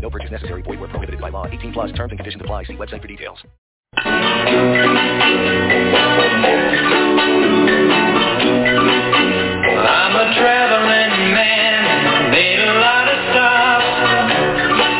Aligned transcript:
No 0.00 0.10
purchase 0.10 0.30
necessary. 0.30 0.62
Void 0.62 0.80
where 0.80 0.88
prohibited 0.88 1.20
by 1.20 1.28
law. 1.30 1.46
18 1.46 1.72
plus 1.72 1.92
terms 1.92 2.12
and 2.12 2.18
conditions 2.18 2.40
apply. 2.42 2.64
See 2.64 2.74
website 2.74 3.02
for 3.02 3.08
details. 3.08 3.38
I'm 9.78 10.14
a 10.14 10.34
traveling 10.38 11.34
man, 11.34 12.30
made 12.30 12.60
a 12.60 12.74
lot 12.78 13.08
of 13.08 13.18
stops 13.32 13.84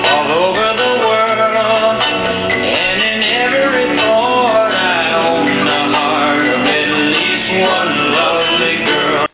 all 0.08 0.28
over 0.34 0.66
the 0.76 0.92
world, 1.06 2.02
and 2.50 2.98
in 3.02 3.22
every 3.22 3.86
port 3.96 4.72
I 4.72 5.14
own 5.14 5.46
the 5.64 5.82
heart 5.94 6.46
of 6.46 6.60
at 6.66 6.90
least 7.06 7.48
one 7.62 7.92
lovely 8.12 8.76
girl. 8.84 9.26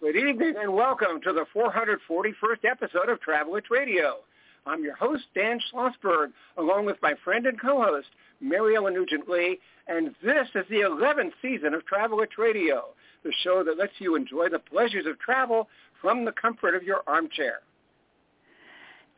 Good 0.00 0.16
evening 0.16 0.54
and 0.60 0.74
welcome 0.74 1.20
to 1.22 1.32
the 1.32 1.46
441st 1.54 2.64
episode 2.68 3.08
of 3.08 3.20
Travel 3.20 3.56
Itch 3.56 3.70
Radio. 3.70 4.24
I'm 4.68 4.84
your 4.84 4.96
host, 4.96 5.24
Dan 5.34 5.58
Schlossberg, 5.72 6.32
along 6.58 6.84
with 6.84 6.98
my 7.00 7.14
friend 7.24 7.46
and 7.46 7.58
co-host, 7.60 8.08
Mary 8.40 8.76
Ellen 8.76 8.94
Nugent-Lee, 8.94 9.58
and 9.86 10.14
this 10.22 10.46
is 10.54 10.64
the 10.68 10.80
11th 10.80 11.32
season 11.40 11.72
of 11.72 11.86
Travel 11.86 12.20
Itch 12.20 12.34
Radio, 12.36 12.88
the 13.24 13.32
show 13.42 13.64
that 13.64 13.78
lets 13.78 13.94
you 13.98 14.14
enjoy 14.14 14.50
the 14.50 14.58
pleasures 14.58 15.06
of 15.06 15.18
travel 15.18 15.68
from 16.02 16.24
the 16.24 16.32
comfort 16.32 16.74
of 16.74 16.82
your 16.82 17.00
armchair. 17.06 17.60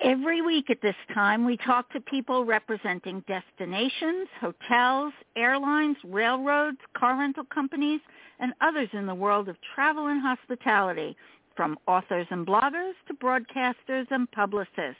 Every 0.02 0.40
week 0.40 0.70
at 0.70 0.80
this 0.80 0.94
time, 1.12 1.44
we 1.44 1.56
talk 1.58 1.92
to 1.92 2.00
people 2.00 2.44
representing 2.44 3.22
destinations, 3.26 4.28
hotels, 4.40 5.12
airlines, 5.36 5.96
railroads, 6.04 6.78
car 6.96 7.18
rental 7.18 7.44
companies, 7.52 8.00
and 8.38 8.54
others 8.60 8.88
in 8.92 9.04
the 9.04 9.14
world 9.14 9.48
of 9.48 9.56
travel 9.74 10.06
and 10.06 10.22
hospitality, 10.22 11.16
from 11.56 11.76
authors 11.86 12.26
and 12.30 12.46
bloggers 12.46 12.92
to 13.08 13.14
broadcasters 13.14 14.06
and 14.10 14.30
publicists. 14.30 14.96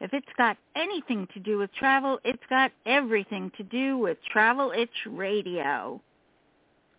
If 0.00 0.12
it's 0.12 0.26
got 0.36 0.56
anything 0.76 1.28
to 1.34 1.40
do 1.40 1.58
with 1.58 1.72
travel, 1.74 2.18
it's 2.24 2.42
got 2.50 2.72
everything 2.86 3.50
to 3.56 3.62
do 3.62 3.98
with 3.98 4.18
Travel 4.30 4.72
Itch 4.76 4.90
Radio. 5.06 6.00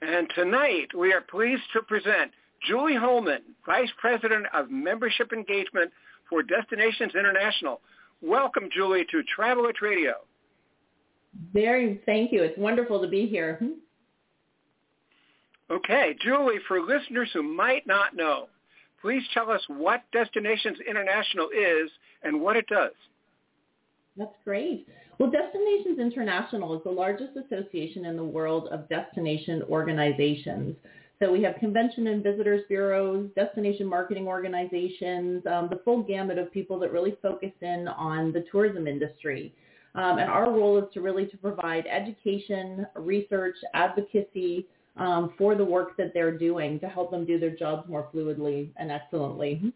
And 0.02 0.28
tonight 0.36 0.88
we 0.98 1.14
are 1.14 1.22
pleased 1.22 1.64
to 1.73 1.82
present 1.82 2.32
Julie 2.68 2.96
Holmen, 2.96 3.42
Vice 3.66 3.90
President 4.00 4.46
of 4.54 4.72
Membership 4.72 5.34
Engagement 5.34 5.92
for 6.30 6.44
Destinations 6.44 7.14
International. 7.16 7.82
Welcome, 8.22 8.70
Julie, 8.73 9.06
to 9.12 9.23
Travel 9.23 9.66
Itch 9.66 9.82
Radio. 9.82 10.14
Very, 11.54 12.02
thank 12.06 12.32
you. 12.32 12.44
It's 12.44 12.58
wonderful 12.58 13.02
to 13.02 13.08
be 13.08 13.28
here. 13.28 13.58
Hmm? 13.60 13.72
Okay, 15.70 16.16
Julie, 16.22 16.60
for 16.68 16.82
listeners 16.82 17.30
who 17.34 17.44
might 17.44 17.86
not 17.88 18.16
know, 18.16 18.48
please 19.06 19.22
tell 19.36 19.52
us 19.52 19.61
what 19.67 20.02
Destinations 20.11 20.80
International 20.89 21.50
is 21.50 21.92
and 22.23 22.42
what 22.42 22.58
it 22.58 22.66
does. 22.66 22.94
That's 24.17 24.34
great. 24.44 24.88
Well, 25.20 25.30
Destinations 25.30 26.00
International 26.00 26.75
is 26.75 26.84
the 26.84 26.89
largest 26.89 27.33
association 27.38 28.06
in 28.06 28.16
the 28.16 28.23
world 28.23 28.67
of 28.72 28.89
destination 28.89 29.61
organizations. 29.70 30.76
So 31.22 31.31
we 31.31 31.44
have 31.44 31.53
convention 31.58 32.08
and 32.08 32.23
visitors 32.23 32.64
bureaus, 32.67 33.30
destination 33.36 33.86
marketing 33.86 34.26
organizations, 34.26 35.43
um, 35.45 35.67
the 35.70 35.82
full 35.86 36.02
gamut 36.02 36.39
of 36.39 36.52
people 36.52 36.80
that 36.80 36.92
really 36.92 37.16
focus 37.22 37.52
in 37.61 37.87
on 37.87 38.33
the 38.33 38.43
tourism 38.52 38.87
industry. 38.87 39.54
Um, 39.93 40.17
and 40.17 40.32
our 40.32 40.49
role 40.49 40.80
is 40.80 40.86
to 40.95 41.02
really 41.02 41.27
to 41.27 41.37
provide 41.37 41.86
education, 41.86 42.87
research, 42.95 43.55
advocacy 43.76 44.66
um, 44.98 45.33
for 45.38 45.56
the 45.56 45.66
work 45.66 45.98
that 45.98 46.14
they're 46.14 46.38
doing 46.38 46.80
to 46.80 46.88
help 46.88 47.11
them 47.11 47.26
do 47.26 47.39
their 47.39 47.56
jobs 47.56 47.88
more 47.89 48.10
fluidly 48.14 48.70
and 48.78 48.92
excellently. 48.92 49.73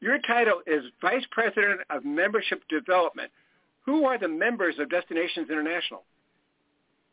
Your 0.00 0.18
title 0.20 0.60
is 0.66 0.84
Vice 1.00 1.24
President 1.30 1.80
of 1.90 2.04
Membership 2.04 2.62
Development. 2.68 3.30
Who 3.84 4.04
are 4.04 4.18
the 4.18 4.28
members 4.28 4.76
of 4.78 4.90
Destinations 4.90 5.50
International? 5.50 6.04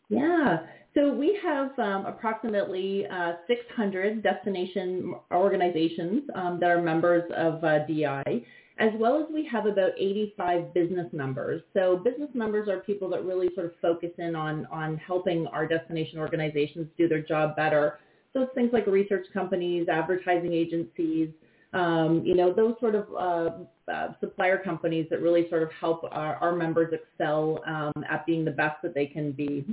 Yeah, 0.10 0.60
so 0.94 1.12
we 1.12 1.38
have 1.44 1.78
um, 1.80 2.06
approximately 2.06 3.08
uh, 3.08 3.34
600 3.48 4.22
destination 4.22 5.16
organizations 5.32 6.24
um, 6.36 6.60
that 6.60 6.70
are 6.70 6.82
members 6.82 7.24
of 7.36 7.64
uh, 7.64 7.86
DI, 7.86 8.44
as 8.78 8.92
well 8.96 9.22
as 9.22 9.26
we 9.34 9.46
have 9.46 9.66
about 9.66 9.92
85 9.98 10.74
business 10.74 11.08
members. 11.14 11.62
So 11.74 11.98
business 11.98 12.30
members 12.34 12.68
are 12.68 12.80
people 12.80 13.10
that 13.10 13.24
really 13.24 13.50
sort 13.56 13.68
of 13.68 13.72
focus 13.82 14.12
in 14.18 14.36
on, 14.36 14.66
on 14.72 14.98
helping 14.98 15.48
our 15.48 15.66
destination 15.66 16.20
organizations 16.20 16.88
do 16.98 17.08
their 17.08 17.22
job 17.22 17.56
better. 17.56 18.00
So 18.34 18.42
it's 18.42 18.54
things 18.54 18.72
like 18.74 18.86
research 18.86 19.28
companies, 19.34 19.88
advertising 19.88 20.52
agencies, 20.52 21.30
um, 21.74 22.22
you 22.26 22.36
know, 22.36 22.54
those 22.54 22.76
sort 22.80 22.96
of 22.96 23.08
uh, 23.14 23.92
uh, 23.92 24.14
supplier 24.20 24.58
companies 24.58 25.08
that 25.10 25.22
really 25.22 25.48
sort 25.50 25.64
of 25.64 25.70
help 25.80 26.06
our, 26.12 26.36
our 26.36 26.56
members 26.56 26.94
excel 26.94 27.62
um, 27.68 28.04
at 28.10 28.26
being 28.26 28.46
the 28.46 28.52
best 28.52 28.82
that 28.82 28.94
they 28.94 29.06
can 29.06 29.32
be. 29.32 29.66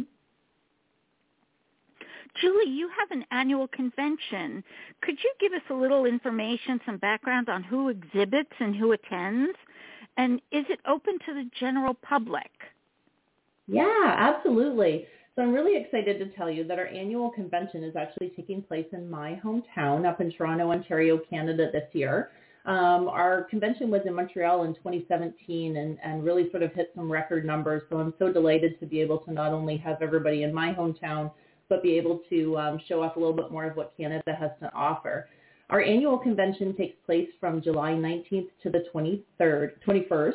Julie, 2.40 2.70
you 2.70 2.88
have 2.98 3.10
an 3.10 3.24
annual 3.30 3.68
convention. 3.68 4.64
Could 5.02 5.16
you 5.22 5.32
give 5.38 5.52
us 5.52 5.62
a 5.70 5.74
little 5.74 6.06
information, 6.06 6.80
some 6.86 6.96
background 6.96 7.48
on 7.48 7.62
who 7.62 7.88
exhibits 7.88 8.52
and 8.58 8.74
who 8.74 8.92
attends? 8.92 9.56
And 10.16 10.40
is 10.50 10.64
it 10.68 10.80
open 10.86 11.18
to 11.26 11.34
the 11.34 11.48
general 11.58 11.94
public? 11.94 12.50
Yeah, 13.66 14.14
absolutely. 14.16 15.06
So 15.34 15.42
I'm 15.42 15.52
really 15.52 15.80
excited 15.80 16.18
to 16.18 16.26
tell 16.36 16.50
you 16.50 16.64
that 16.64 16.78
our 16.78 16.86
annual 16.86 17.30
convention 17.30 17.82
is 17.82 17.96
actually 17.96 18.30
taking 18.36 18.62
place 18.62 18.86
in 18.92 19.08
my 19.10 19.40
hometown 19.42 20.06
up 20.06 20.20
in 20.20 20.30
Toronto, 20.32 20.70
Ontario, 20.70 21.18
Canada 21.30 21.70
this 21.72 21.88
year. 21.92 22.30
Um, 22.64 23.08
our 23.08 23.44
convention 23.44 23.90
was 23.90 24.02
in 24.04 24.14
Montreal 24.14 24.64
in 24.64 24.74
2017 24.74 25.76
and, 25.76 25.98
and 26.04 26.22
really 26.22 26.50
sort 26.50 26.62
of 26.62 26.72
hit 26.74 26.92
some 26.94 27.10
record 27.10 27.44
numbers. 27.44 27.82
So 27.90 27.98
I'm 27.98 28.14
so 28.18 28.32
delighted 28.32 28.78
to 28.80 28.86
be 28.86 29.00
able 29.00 29.18
to 29.18 29.32
not 29.32 29.52
only 29.52 29.76
have 29.78 30.00
everybody 30.00 30.42
in 30.44 30.54
my 30.54 30.72
hometown, 30.72 31.32
but 31.72 31.82
be 31.82 31.96
able 31.96 32.20
to 32.28 32.58
um, 32.58 32.78
show 32.86 33.02
off 33.02 33.16
a 33.16 33.18
little 33.18 33.34
bit 33.34 33.50
more 33.50 33.64
of 33.64 33.78
what 33.78 33.94
Canada 33.96 34.36
has 34.38 34.50
to 34.60 34.70
offer. 34.74 35.26
Our 35.70 35.80
annual 35.80 36.18
convention 36.18 36.76
takes 36.76 36.94
place 37.06 37.30
from 37.40 37.62
July 37.62 37.92
19th 37.92 38.48
to 38.62 38.68
the 38.68 38.84
23rd, 38.94 39.70
21st. 39.88 40.34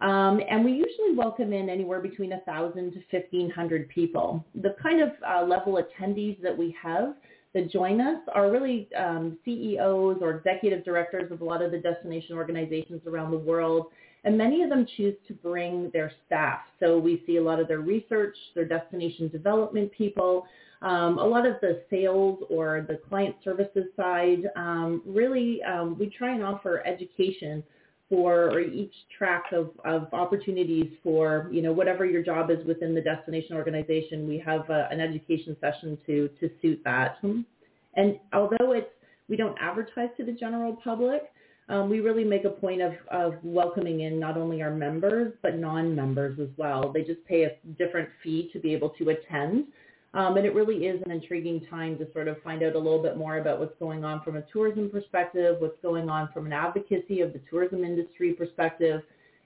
Um, 0.00 0.40
and 0.48 0.64
we 0.64 0.72
usually 0.72 1.12
welcome 1.14 1.52
in 1.52 1.68
anywhere 1.68 2.00
between 2.00 2.30
1,000 2.30 2.92
to 2.92 2.98
1,500 3.10 3.90
people. 3.90 4.42
The 4.54 4.74
kind 4.82 5.02
of 5.02 5.10
uh, 5.28 5.44
level 5.44 5.78
attendees 5.78 6.40
that 6.40 6.56
we 6.56 6.74
have 6.82 7.12
that 7.52 7.70
join 7.70 8.00
us 8.00 8.20
are 8.34 8.50
really 8.50 8.88
um, 8.96 9.36
CEOs 9.44 10.16
or 10.22 10.30
executive 10.30 10.82
directors 10.82 11.30
of 11.30 11.42
a 11.42 11.44
lot 11.44 11.60
of 11.60 11.72
the 11.72 11.78
destination 11.78 12.36
organizations 12.36 13.02
around 13.06 13.32
the 13.32 13.36
world. 13.36 13.88
And 14.24 14.36
many 14.36 14.62
of 14.62 14.68
them 14.68 14.86
choose 14.96 15.14
to 15.28 15.34
bring 15.34 15.90
their 15.92 16.12
staff. 16.26 16.60
So 16.78 16.98
we 16.98 17.22
see 17.26 17.38
a 17.38 17.42
lot 17.42 17.58
of 17.58 17.68
their 17.68 17.80
research, 17.80 18.36
their 18.54 18.66
destination 18.66 19.28
development 19.28 19.90
people, 19.92 20.46
um, 20.82 21.18
a 21.18 21.24
lot 21.24 21.46
of 21.46 21.56
the 21.60 21.82
sales 21.90 22.42
or 22.50 22.84
the 22.88 22.96
client 23.08 23.36
services 23.42 23.84
side. 23.96 24.50
Um, 24.56 25.02
really, 25.06 25.62
um, 25.62 25.98
we 25.98 26.10
try 26.10 26.34
and 26.34 26.42
offer 26.42 26.86
education 26.86 27.62
for 28.08 28.58
each 28.60 28.92
track 29.16 29.44
of, 29.52 29.70
of 29.84 30.12
opportunities 30.12 30.90
for, 31.02 31.48
you 31.52 31.62
know, 31.62 31.72
whatever 31.72 32.04
your 32.04 32.24
job 32.24 32.50
is 32.50 32.58
within 32.66 32.92
the 32.92 33.00
destination 33.00 33.54
organization, 33.56 34.26
we 34.26 34.36
have 34.36 34.68
a, 34.68 34.88
an 34.90 35.00
education 35.00 35.56
session 35.60 35.96
to, 36.06 36.28
to 36.40 36.50
suit 36.60 36.80
that. 36.84 37.18
And 37.22 38.18
although 38.32 38.72
it's, 38.72 38.90
we 39.28 39.36
don't 39.36 39.56
advertise 39.60 40.08
to 40.16 40.24
the 40.24 40.32
general 40.32 40.76
public, 40.82 41.22
um, 41.70 41.88
we 41.88 42.00
really 42.00 42.24
make 42.24 42.44
a 42.44 42.50
point 42.50 42.82
of, 42.82 42.94
of 43.12 43.34
welcoming 43.44 44.00
in 44.00 44.18
not 44.18 44.36
only 44.36 44.60
our 44.60 44.72
members, 44.72 45.32
but 45.40 45.56
non-members 45.56 46.40
as 46.40 46.48
well. 46.56 46.90
They 46.92 47.02
just 47.02 47.24
pay 47.26 47.44
a 47.44 47.52
different 47.78 48.08
fee 48.22 48.50
to 48.52 48.58
be 48.58 48.74
able 48.74 48.90
to 48.90 49.10
attend. 49.10 49.66
Um, 50.12 50.36
and 50.36 50.44
it 50.44 50.52
really 50.52 50.86
is 50.86 51.00
an 51.04 51.12
intriguing 51.12 51.64
time 51.70 51.96
to 51.98 52.12
sort 52.12 52.26
of 52.26 52.42
find 52.42 52.64
out 52.64 52.74
a 52.74 52.78
little 52.78 53.00
bit 53.00 53.16
more 53.16 53.38
about 53.38 53.60
what's 53.60 53.78
going 53.78 54.04
on 54.04 54.20
from 54.22 54.36
a 54.36 54.42
tourism 54.52 54.90
perspective, 54.90 55.56
what's 55.60 55.80
going 55.80 56.10
on 56.10 56.28
from 56.34 56.46
an 56.46 56.52
advocacy 56.52 57.20
of 57.20 57.32
the 57.32 57.40
tourism 57.48 57.84
industry 57.84 58.32
perspective. 58.32 59.02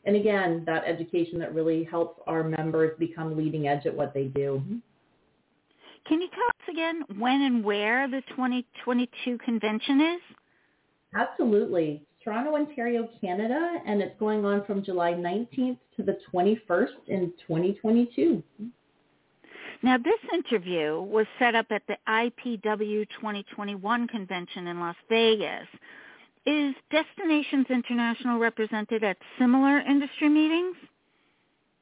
And 0.07 0.17
again, 0.17 0.63
that 0.65 0.85
education 0.87 1.39
that 1.41 1.55
really 1.55 1.85
helps 1.85 2.23
our 2.27 2.43
members 2.43 2.99
become 2.99 3.37
leading 3.37 3.69
edge 3.69 3.85
at 3.85 3.95
what 3.95 4.15
they 4.15 4.25
do. 4.25 4.63
Can 6.09 6.23
you 6.23 6.29
tell 6.29 6.47
us 6.47 6.69
again 6.71 7.03
when 7.19 7.43
and 7.43 7.63
where 7.63 8.09
the 8.09 8.23
2022 8.31 9.37
convention 9.39 10.01
is? 10.01 10.37
Absolutely. 11.15 12.03
Toronto, 12.25 12.55
Ontario, 12.55 13.09
Canada, 13.21 13.83
and 13.87 14.01
it's 14.01 14.19
going 14.19 14.47
on 14.47 14.65
from 14.65 14.83
July 14.83 15.13
19th 15.13 15.77
to 15.97 16.03
the 16.03 16.17
21st 16.33 16.89
in 17.09 17.33
2022. 17.47 18.43
Now, 19.83 19.99
this 19.99 20.19
interview 20.33 21.03
was 21.03 21.27
set 21.39 21.55
up 21.55 21.67
at 21.71 21.83
the 21.87 21.99
IPW 22.09 23.07
2021 23.21 24.09
convention 24.09 24.67
in 24.69 24.81
Las 24.81 24.97
Vegas. 25.11 25.67
Is 26.47 26.75
Destinations 26.91 27.67
International 27.69 28.39
represented 28.39 29.05
at 29.05 29.19
similar 29.39 29.81
industry 29.81 30.31
meetings? 30.31 30.77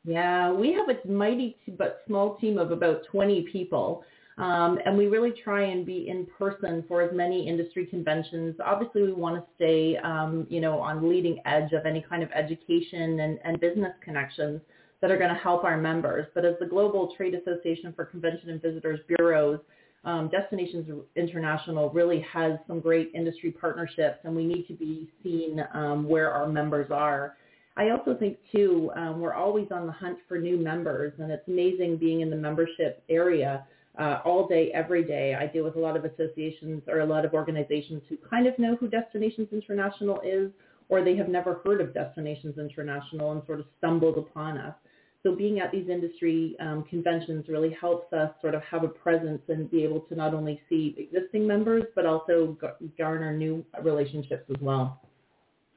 Yeah, 0.04 0.52
we 0.52 0.72
have 0.72 0.88
a 0.88 1.08
mighty 1.08 1.56
but 1.78 2.02
small 2.08 2.34
team 2.36 2.58
of 2.58 2.72
about 2.72 3.04
20 3.06 3.42
people. 3.52 4.02
Um, 4.38 4.78
and 4.86 4.96
we 4.96 5.06
really 5.06 5.32
try 5.44 5.64
and 5.64 5.84
be 5.84 6.08
in 6.08 6.26
person 6.38 6.84
for 6.88 7.02
as 7.02 7.14
many 7.14 7.46
industry 7.46 7.86
conventions. 7.86 8.56
Obviously, 8.64 9.02
we 9.02 9.12
want 9.12 9.36
to 9.36 9.44
stay, 9.56 9.98
um, 9.98 10.46
you 10.48 10.60
know, 10.60 10.78
on 10.78 11.08
leading 11.08 11.38
edge 11.44 11.72
of 11.72 11.84
any 11.84 12.00
kind 12.00 12.22
of 12.22 12.30
education 12.32 13.20
and, 13.20 13.38
and 13.44 13.60
business 13.60 13.92
connections 14.02 14.60
that 15.02 15.10
are 15.10 15.18
going 15.18 15.28
to 15.34 15.40
help 15.40 15.64
our 15.64 15.76
members. 15.76 16.26
But 16.34 16.44
as 16.46 16.54
the 16.60 16.66
Global 16.66 17.12
Trade 17.16 17.34
Association 17.34 17.92
for 17.94 18.06
Convention 18.06 18.50
and 18.50 18.62
Visitors 18.62 19.00
Bureaus, 19.06 19.60
um, 20.04 20.28
Destinations 20.28 20.88
International 21.14 21.90
really 21.90 22.24
has 22.32 22.58
some 22.66 22.80
great 22.80 23.10
industry 23.14 23.50
partnerships, 23.50 24.18
and 24.24 24.34
we 24.34 24.46
need 24.46 24.66
to 24.66 24.74
be 24.74 25.10
seen 25.22 25.62
um, 25.74 26.08
where 26.08 26.32
our 26.32 26.48
members 26.48 26.90
are. 26.90 27.36
I 27.76 27.90
also 27.90 28.14
think 28.14 28.38
too, 28.54 28.90
um, 28.96 29.20
we're 29.20 29.34
always 29.34 29.68
on 29.70 29.86
the 29.86 29.92
hunt 29.92 30.18
for 30.28 30.38
new 30.38 30.56
members, 30.56 31.12
and 31.18 31.30
it's 31.30 31.46
amazing 31.48 31.98
being 31.98 32.20
in 32.20 32.30
the 32.30 32.36
membership 32.36 33.02
area 33.08 33.64
uh, 33.98 34.20
all 34.24 34.48
day, 34.48 34.70
every 34.72 35.04
day. 35.04 35.34
I 35.34 35.46
deal 35.46 35.64
with 35.64 35.76
a 35.76 35.80
lot 35.80 35.96
of 35.96 36.04
associations 36.04 36.82
or 36.88 37.00
a 37.00 37.06
lot 37.06 37.24
of 37.24 37.34
organizations 37.34 38.02
who 38.08 38.16
kind 38.16 38.46
of 38.46 38.58
know 38.58 38.76
who 38.76 38.88
Destinations 38.88 39.48
International 39.52 40.20
is, 40.24 40.50
or 40.88 41.04
they 41.04 41.16
have 41.16 41.28
never 41.28 41.60
heard 41.64 41.80
of 41.80 41.94
Destinations 41.94 42.58
International 42.58 43.32
and 43.32 43.42
sort 43.46 43.60
of 43.60 43.66
stumbled 43.78 44.18
upon 44.18 44.58
us. 44.58 44.74
So 45.22 45.36
being 45.36 45.60
at 45.60 45.70
these 45.70 45.88
industry 45.88 46.56
um, 46.58 46.84
conventions 46.90 47.44
really 47.48 47.76
helps 47.80 48.12
us 48.12 48.32
sort 48.40 48.54
of 48.54 48.62
have 48.64 48.82
a 48.82 48.88
presence 48.88 49.40
and 49.48 49.70
be 49.70 49.84
able 49.84 50.00
to 50.00 50.16
not 50.16 50.34
only 50.34 50.60
see 50.68 50.96
existing 50.98 51.46
members, 51.46 51.84
but 51.94 52.06
also 52.06 52.56
garner 52.98 53.36
new 53.36 53.64
relationships 53.82 54.44
as 54.50 54.60
well. 54.60 55.00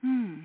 Hmm. 0.02 0.36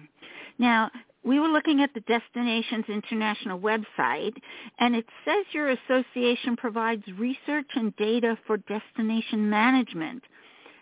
Now, 0.59 0.91
we 1.25 1.39
were 1.39 1.49
looking 1.49 1.83
at 1.83 1.93
the 1.95 2.01
Destinations 2.01 2.87
International 2.89 3.59
website, 3.59 4.37
and 4.79 4.95
it 4.95 5.07
says 5.25 5.45
your 5.53 5.71
association 5.71 6.57
provides 6.57 7.03
research 7.19 7.69
and 7.75 7.95
data 7.97 8.39
for 8.47 8.57
destination 8.57 9.49
management. 9.51 10.25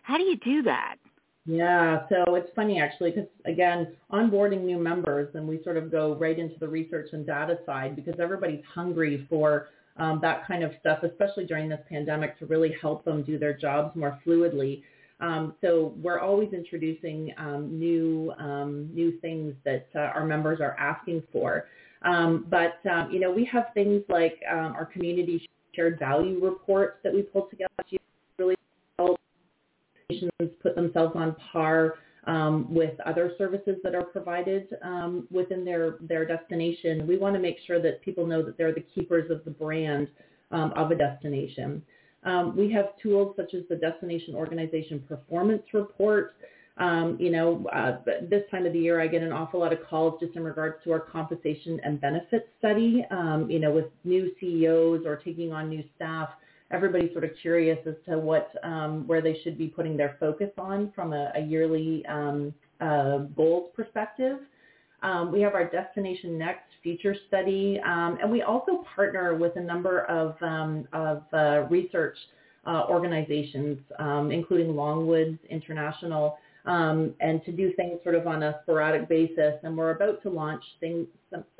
How 0.03 0.17
do 0.17 0.25
you 0.25 0.37
do 0.37 0.63
that? 0.63 0.97
Yeah, 1.45 2.07
so 2.11 2.35
it's 2.35 2.51
funny 2.55 2.79
actually 2.79 3.11
because 3.13 3.29
again, 3.47 3.97
onboarding 4.13 4.65
new 4.65 4.79
members 4.79 5.35
and 5.35 5.49
we 5.49 5.63
sort 5.65 5.79
of 5.79 5.91
go 5.91 6.15
right 6.15 6.39
into 6.39 6.59
the 6.59 6.69
research 6.69 7.09
and 7.13 7.27
data 7.27 7.59
side 7.65 7.97
because 7.97 8.15
everybody's 8.21 8.63
hungry 8.75 9.27
for 9.31 9.69
um, 9.97 10.19
that 10.21 10.47
kind 10.47 10.63
of 10.63 10.73
stuff, 10.79 11.03
especially 11.03 11.47
during 11.47 11.69
this 11.71 11.81
pandemic 11.89 12.39
to 12.39 12.47
really 12.47 12.77
help 12.81 13.03
them 13.05 13.23
do 13.23 13.39
their 13.39 13.57
jobs 13.57 13.97
more 13.97 14.19
fluidly. 14.27 14.83
Um, 15.21 15.55
so 15.61 15.95
we're 16.01 16.21
always 16.21 16.53
introducing 16.53 17.35
um, 17.39 17.79
new 17.79 18.33
um, 18.39 18.89
new 18.95 19.19
things 19.21 19.55
that 19.65 19.89
uh, 19.95 19.99
our 19.99 20.25
members 20.25 20.61
are 20.61 20.77
asking 20.79 21.23
for. 21.33 21.67
Um, 22.03 22.47
but 22.49 22.79
um, 22.89 23.11
you 23.11 23.19
know, 23.19 23.31
we 23.31 23.45
have 23.47 23.67
things 23.75 24.03
like 24.09 24.39
um, 24.51 24.75
our 24.77 24.87
community 24.87 25.49
shared 25.75 25.99
value 25.99 26.45
reports 26.45 26.99
that 27.03 27.13
we 27.13 27.23
pull 27.23 27.49
together 27.51 27.71
to 27.91 27.99
really 28.39 28.55
put 30.63 30.75
themselves 30.77 31.13
on 31.17 31.35
par 31.53 31.95
with 32.71 32.95
other 33.05 33.33
services 33.39 33.77
that 33.83 33.95
are 33.95 34.05
provided 34.05 34.69
within 35.31 35.65
their 35.65 35.97
their 36.01 36.25
destination. 36.25 37.07
We 37.07 37.17
want 37.17 37.35
to 37.35 37.41
make 37.41 37.57
sure 37.67 37.83
that 37.83 38.03
people 38.03 38.25
know 38.25 38.43
that 38.43 38.57
they're 38.57 38.75
the 38.75 38.85
keepers 38.95 39.31
of 39.31 39.45
the 39.45 39.51
brand 39.51 40.07
of 40.53 40.93
a 40.93 40.95
destination. 40.95 41.83
Um, 42.25 42.57
we 42.57 42.71
have 42.73 42.97
tools 43.03 43.35
such 43.37 43.55
as 43.55 43.63
the 43.69 43.77
Destination 43.77 44.35
Organization 44.35 45.03
Performance 45.09 45.63
Report. 45.73 46.35
Um, 46.79 47.17
you 47.19 47.31
know, 47.31 47.67
uh, 47.73 47.99
this 48.29 48.45
time 48.51 48.65
of 48.65 48.73
the 48.73 48.79
year, 48.79 49.01
I 49.01 49.09
get 49.09 49.23
an 49.23 49.33
awful 49.33 49.61
lot 49.61 49.73
of 49.73 49.81
calls 49.89 50.21
just 50.21 50.37
in 50.37 50.45
regards 50.45 50.77
to 50.85 50.93
our 50.93 51.01
compensation 51.01 51.81
and 51.85 52.01
benefits 52.01 52.47
study. 52.59 53.05
Um, 53.11 53.51
you 53.51 53.59
know, 53.59 53.73
with 53.73 53.87
new 54.05 54.33
CEOs 54.41 55.05
or 55.05 55.17
taking 55.17 55.53
on 55.53 55.69
new 55.69 55.83
staff, 55.97 56.29
everybody's 56.71 57.11
sort 57.13 57.25
of 57.25 57.31
curious 57.43 57.79
as 57.87 57.95
to 58.09 58.19
what 58.19 58.51
um, 58.63 59.07
where 59.07 59.21
they 59.21 59.39
should 59.43 59.59
be 59.59 59.67
putting 59.67 59.97
their 59.97 60.17
focus 60.21 60.51
on 60.57 60.93
from 60.95 61.13
a, 61.13 61.33
a 61.35 61.41
yearly 61.41 62.07
um, 62.07 62.55
uh, 62.81 63.19
goals 63.37 63.71
perspective. 63.75 64.39
Um, 65.03 65.31
we 65.31 65.41
have 65.41 65.55
our 65.55 65.65
Destination 65.65 66.39
Next 66.39 66.65
future 66.83 67.15
study, 67.29 67.81
um, 67.85 68.19
and 68.21 68.31
we 68.31 68.43
also 68.43 68.85
partner 68.95 69.35
with 69.35 69.57
a 69.57 69.61
number 69.61 70.03
of, 70.07 70.35
um, 70.43 70.89
of 70.93 71.23
uh, 71.33 71.67
research 71.71 72.17
uh, 72.67 72.85
organizations, 72.89 73.79
um, 73.99 74.31
including 74.31 74.69
Longwoods 74.69 75.39
International, 75.49 76.39
um, 76.67 77.15
and 77.21 77.45
to 77.45 77.53
do 77.53 77.73
things 77.75 77.99
sort 78.03 78.15
of 78.15 78.27
on 78.27 78.43
a 78.43 78.61
sporadic 78.63 79.09
basis. 79.09 79.55
And 79.63 79.77
we're 79.77 79.91
about 79.91 80.23
to 80.23 80.31
launch 80.31 80.63
things, 80.81 81.07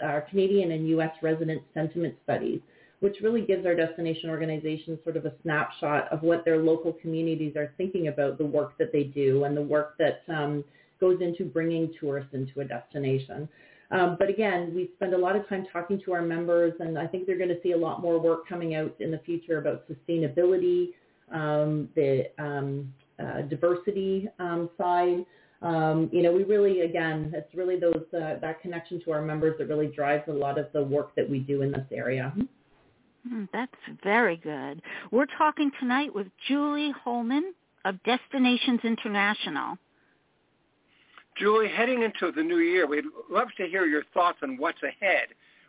our 0.03 0.23
Canadian 0.23 0.73
and 0.73 0.89
U.S. 0.89 1.13
resident 1.23 1.63
sentiment 1.73 2.15
studies, 2.25 2.61
which 3.01 3.17
really 3.23 3.43
gives 3.43 3.65
our 3.65 3.75
destination 3.75 4.29
organizations 4.29 4.99
sort 5.05 5.17
of 5.17 5.25
a 5.25 5.33
snapshot 5.43 6.13
of 6.13 6.23
what 6.23 6.45
their 6.45 6.59
local 6.59 6.93
communities 6.93 7.57
are 7.57 7.73
thinking 7.77 8.09
about 8.09 8.37
the 8.37 8.45
work 8.45 8.77
that 8.79 8.93
they 8.93 9.05
do 9.05 9.45
and 9.45 9.57
the 9.57 9.63
work 9.63 9.97
that 9.99 10.23
um, 10.29 10.65
goes 11.01 11.21
into 11.21 11.45
bringing 11.45 11.93
tourists 12.01 12.35
into 12.35 12.61
a 12.61 12.65
destination. 12.65 13.49
Um, 13.91 14.17
but 14.19 14.29
again, 14.29 14.73
we 14.75 14.91
spend 14.97 15.15
a 15.15 15.19
lot 15.19 15.35
of 15.35 15.49
time 15.49 15.67
talking 15.73 16.01
to 16.05 16.13
our 16.13 16.23
members, 16.23 16.75
and 16.81 16.99
I 16.99 17.07
think 17.07 17.27
they're 17.27 17.39
going 17.39 17.49
to 17.49 17.61
see 17.63 17.73
a 17.73 17.77
lot 17.77 18.03
more 18.03 18.19
work 18.19 18.47
coming 18.47 18.75
out 18.75 18.95
in 19.01 19.11
the 19.11 19.19
future 19.19 19.59
about 19.59 19.85
sustainability, 19.89 20.89
um, 21.33 21.89
the 21.95 22.27
um, 22.39 22.93
uh, 23.19 23.43
diversity 23.43 24.29
um, 24.39 24.69
side. 24.77 25.25
Um, 25.63 26.09
you 26.13 26.23
know, 26.23 26.33
we 26.33 26.45
really, 26.45 26.83
again, 26.83 27.33
it's 27.35 27.53
really 27.55 27.81
those 27.81 28.05
uh, 28.15 28.39
that 28.41 28.61
connection 28.61 29.03
to 29.05 29.13
our 29.13 29.23
members 29.23 29.57
that 29.59 29.69
really 29.69 29.89
drives 29.89 30.25
a 30.29 30.33
lot 30.33 30.59
of 30.59 30.67
the 30.73 30.83
work 30.83 31.15
that 31.17 31.29
we 31.29 31.41
do 31.41 31.63
in 31.63 31.73
this 31.73 31.87
area. 31.91 32.33
Hmm, 33.27 33.45
that's 33.53 33.73
very 34.05 34.37
good. 34.37 34.83
We're 35.11 35.27
talking 35.37 35.73
tonight 35.81 36.15
with 36.15 36.29
Julie 36.47 36.93
Holmen 37.03 37.55
of 37.85 37.97
Destinations 38.05 38.81
International. 38.85 39.79
Julie, 41.39 41.69
heading 41.69 42.03
into 42.03 42.33
the 42.33 42.43
new 42.43 42.59
year, 42.59 42.87
we'd 42.87 43.05
love 43.31 43.49
to 43.57 43.67
hear 43.67 43.87
your 43.87 44.03
thoughts 44.13 44.39
on 44.43 44.57
what's 44.57 44.83
ahead. 44.83 45.29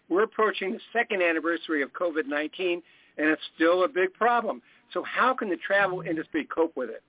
We're 0.09 0.23
approaching 0.23 0.71
the 0.71 0.79
second 0.91 1.21
anniversary 1.21 1.83
of 1.83 1.93
COVID-19, 1.93 2.81
and 3.17 3.27
it's 3.27 3.41
still 3.55 3.83
a 3.83 3.87
big 3.87 4.13
problem. 4.13 4.61
So 4.93 5.03
how 5.03 5.35
can 5.35 5.49
the 5.49 5.57
travel 5.57 6.01
industry 6.01 6.47
cope 6.53 6.75
with 6.75 6.89
it? 6.89 7.03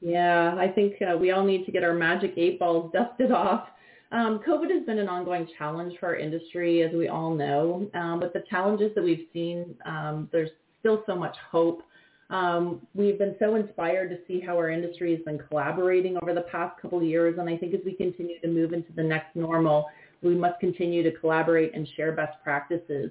Yeah, 0.00 0.54
I 0.56 0.68
think 0.68 0.94
uh, 1.02 1.16
we 1.16 1.32
all 1.32 1.44
need 1.44 1.66
to 1.66 1.72
get 1.72 1.82
our 1.82 1.94
magic 1.94 2.34
eight 2.36 2.60
balls 2.60 2.92
dusted 2.94 3.32
off. 3.32 3.68
Um, 4.12 4.40
COVID 4.46 4.70
has 4.70 4.86
been 4.86 4.98
an 4.98 5.08
ongoing 5.08 5.48
challenge 5.58 5.94
for 5.98 6.06
our 6.06 6.16
industry, 6.16 6.82
as 6.82 6.92
we 6.92 7.08
all 7.08 7.34
know. 7.34 7.90
Um, 7.94 8.20
but 8.20 8.32
the 8.32 8.44
challenges 8.48 8.92
that 8.94 9.02
we've 9.02 9.26
seen, 9.32 9.74
um, 9.84 10.28
there's 10.30 10.50
still 10.78 11.02
so 11.06 11.16
much 11.16 11.36
hope 11.50 11.82
um, 12.30 12.86
we've 12.94 13.18
been 13.18 13.34
so 13.38 13.54
inspired 13.54 14.10
to 14.10 14.18
see 14.26 14.40
how 14.40 14.56
our 14.56 14.70
industry 14.70 15.14
has 15.14 15.24
been 15.24 15.38
collaborating 15.38 16.18
over 16.20 16.34
the 16.34 16.42
past 16.42 16.80
couple 16.80 16.98
of 16.98 17.04
years. 17.04 17.38
And 17.38 17.48
I 17.48 17.56
think 17.56 17.74
as 17.74 17.80
we 17.84 17.94
continue 17.94 18.38
to 18.40 18.48
move 18.48 18.72
into 18.72 18.92
the 18.92 19.02
next 19.02 19.34
normal, 19.34 19.86
we 20.22 20.34
must 20.34 20.60
continue 20.60 21.02
to 21.02 21.12
collaborate 21.12 21.74
and 21.74 21.88
share 21.96 22.12
best 22.12 22.36
practices. 22.44 23.10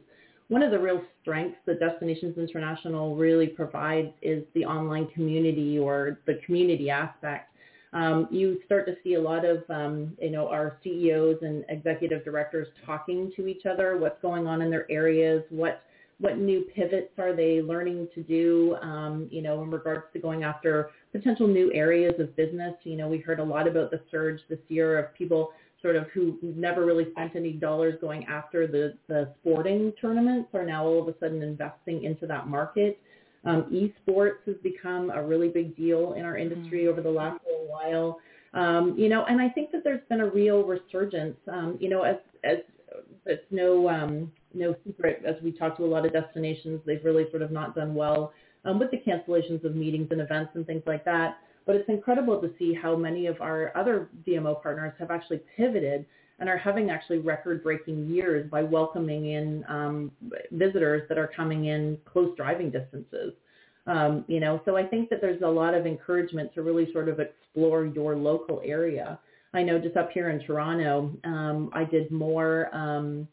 One 0.50 0.62
of 0.62 0.72
the 0.72 0.80
real 0.80 1.02
strengths 1.22 1.58
that 1.66 1.80
Destinations 1.80 2.38
International 2.38 3.16
really 3.16 3.48
provides 3.48 4.10
is 4.22 4.44
the 4.54 4.66
online 4.66 5.08
community 5.08 5.80
or 5.80 6.20
the 6.26 6.40
community 6.46 6.90
aspect. 6.90 7.52
Um, 7.94 8.28
you 8.30 8.60
start 8.66 8.86
to 8.86 8.96
see 9.04 9.16
a 9.16 9.22
lot 9.22 9.46
of, 9.46 9.64
um, 9.70 10.16
you 10.22 10.30
know, 10.30 10.48
our 10.48 10.78
CEOs 10.84 11.38
and 11.42 11.66
executive 11.70 12.24
directors 12.24 12.68
talking 12.86 13.32
to 13.36 13.48
each 13.48 13.66
other, 13.66 13.98
what's 13.98 14.22
going 14.22 14.46
on 14.46 14.62
in 14.62 14.70
their 14.70 14.90
areas, 14.92 15.44
what 15.50 15.82
what 16.20 16.38
new 16.40 16.66
pivots 16.76 17.12
are 17.20 17.36
they 17.36 17.62
learning 17.62 18.08
to 18.16 18.24
do, 18.24 18.76
um, 18.82 19.28
you 19.32 19.42
know, 19.42 19.62
in 19.62 19.70
regards 19.70 20.04
to 20.14 20.20
going 20.20 20.44
after 20.44 20.90
potential 21.12 21.48
new 21.48 21.72
areas 21.74 22.16
of 22.20 22.36
business. 22.36 22.74
You 22.84 22.98
know, 22.98 23.08
we 23.08 23.20
heard 23.20 23.40
a 23.40 23.44
lot 23.44 23.68
about 23.68 23.92
the 23.92 24.02
surge 24.10 24.42
this 24.50 24.60
year 24.68 24.98
of 24.98 25.14
people 25.14 25.52
sort 25.82 25.96
of 25.96 26.08
who 26.08 26.38
never 26.42 26.86
really 26.86 27.12
spent 27.12 27.36
any 27.36 27.54
dollars 27.54 27.96
going 28.02 28.26
after 28.26 28.66
the, 28.66 28.96
the 29.08 29.32
sporting 29.40 29.94
tournaments 30.02 30.50
are 30.54 30.66
now 30.66 30.86
all 30.86 31.02
of 31.02 31.08
a 31.08 31.18
sudden 31.20 31.44
investing 31.44 32.04
into 32.04 32.26
that 32.26 32.48
market. 32.48 33.00
Um, 33.46 33.66
esports 33.72 34.44
has 34.48 34.56
become 34.64 35.12
a 35.12 35.24
really 35.24 35.50
big 35.50 35.78
deal 35.78 36.14
in 36.14 36.26
our 36.26 36.36
industry 36.36 36.82
mm-hmm. 36.82 36.90
over 36.90 37.02
the 37.02 37.10
last 37.10 37.40
little 37.46 37.68
while. 37.68 38.20
Um, 38.54 38.96
you 38.98 39.08
know, 39.08 39.26
and 39.26 39.40
I 39.40 39.50
think 39.50 39.72
that 39.72 39.84
there's 39.84 40.02
been 40.10 40.22
a 40.22 40.30
real 40.30 40.64
resurgence. 40.64 41.38
Um, 41.52 41.78
you 41.80 41.90
know, 41.90 42.02
as 42.02 42.16
as 42.44 42.58
it's 43.26 43.46
no 43.52 43.88
um, 43.88 44.32
no 44.54 44.76
secret 44.86 45.24
as 45.26 45.36
we 45.44 45.52
talk 45.52 45.78
to 45.78 45.86
a 45.86 45.88
lot 45.88 46.06
of 46.06 46.14
destinations, 46.14 46.82
they've 46.86 47.04
really 47.04 47.30
sort 47.30 47.42
of 47.42 47.52
not 47.52 47.76
done 47.76 47.94
well 47.94 48.34
um, 48.66 48.80
with 48.80 48.92
the 48.92 48.98
cancellations 48.98 49.64
of 49.64 49.76
meetings 49.76 50.08
and 50.12 50.22
events 50.22 50.52
and 50.56 50.66
things 50.66 50.84
like 50.86 51.06
that. 51.06 51.38
But 51.66 51.76
it's 51.76 51.90
incredible 51.90 52.40
to 52.42 52.50
see 52.58 52.74
how 52.74 52.96
many 52.96 53.28
of 53.28 53.42
our 53.42 53.76
other 53.76 54.10
DMO 54.26 54.62
partners 54.62 54.94
have 55.00 55.12
actually 55.12 55.42
pivoted 55.56 56.06
and 56.40 56.48
are 56.48 56.58
having 56.58 56.90
actually 56.90 57.18
record-breaking 57.18 58.08
years 58.08 58.50
by 58.50 58.64
welcoming 58.64 59.32
in 59.32 59.66
um, 59.68 60.12
visitors 60.52 61.04
that 61.10 61.18
are 61.18 61.28
coming 61.36 61.66
in 61.66 61.98
close 62.06 62.36
driving 62.38 62.70
distances. 62.70 63.34
Um, 63.88 64.24
you 64.28 64.40
know, 64.40 64.62
so 64.66 64.78
I 64.78 64.86
think 64.86 65.10
that 65.10 65.20
there's 65.22 65.42
a 65.42 65.48
lot 65.48 65.74
of 65.74 65.86
encouragement 65.86 66.54
to 66.54 66.62
really 66.62 66.92
sort 66.92 67.10
of 67.10 67.20
explore 67.20 67.86
your 67.86 68.16
local 68.16 68.62
area. 68.64 69.20
I 69.54 69.64
know 69.64 69.80
just 69.80 69.98
up 69.98 70.12
here 70.12 70.30
in 70.30 70.46
Toronto, 70.46 71.12
um, 71.24 71.70
I 71.74 71.86
did 71.86 72.12
more 72.12 72.70
um, 72.76 73.28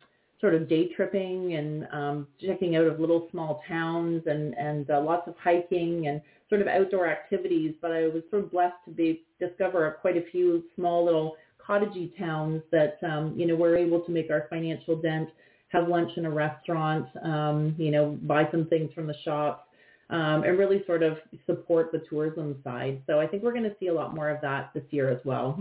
sort 0.44 0.54
of 0.54 0.68
day 0.68 0.90
tripping 0.94 1.54
and 1.54 1.88
um, 1.90 2.26
checking 2.38 2.76
out 2.76 2.84
of 2.84 3.00
little 3.00 3.28
small 3.30 3.62
towns 3.66 4.22
and 4.26 4.52
and 4.58 4.90
uh, 4.90 5.00
lots 5.00 5.26
of 5.26 5.34
hiking 5.42 6.08
and 6.08 6.20
sort 6.50 6.60
of 6.60 6.66
outdoor 6.68 7.08
activities. 7.08 7.74
But 7.80 7.92
I 7.92 8.08
was 8.08 8.22
sort 8.30 8.44
of 8.44 8.52
blessed 8.52 8.76
to 8.84 8.90
be 8.90 9.22
discover 9.40 9.96
quite 10.02 10.18
a 10.18 10.30
few 10.30 10.62
small 10.76 11.02
little 11.02 11.36
cottagey 11.66 12.14
towns 12.18 12.60
that 12.72 12.98
um, 13.02 13.32
you 13.34 13.46
know 13.46 13.56
we're 13.56 13.78
able 13.78 14.00
to 14.00 14.12
make 14.12 14.30
our 14.30 14.46
financial 14.50 15.00
dent, 15.00 15.30
have 15.68 15.88
lunch 15.88 16.10
in 16.18 16.26
a 16.26 16.30
restaurant, 16.30 17.06
um, 17.22 17.74
you 17.78 17.90
know, 17.90 18.18
buy 18.24 18.46
some 18.50 18.66
things 18.66 18.92
from 18.92 19.06
the 19.06 19.16
shops. 19.24 19.62
Um, 20.10 20.44
and 20.44 20.58
really 20.58 20.84
sort 20.86 21.02
of 21.02 21.16
support 21.46 21.90
the 21.90 22.02
tourism 22.10 22.60
side. 22.62 23.00
So 23.06 23.20
I 23.20 23.26
think 23.26 23.42
we're 23.42 23.52
going 23.54 23.64
to 23.64 23.74
see 23.80 23.86
a 23.86 23.94
lot 23.94 24.14
more 24.14 24.28
of 24.28 24.38
that 24.42 24.70
this 24.74 24.84
year 24.90 25.10
as 25.10 25.18
well. 25.24 25.58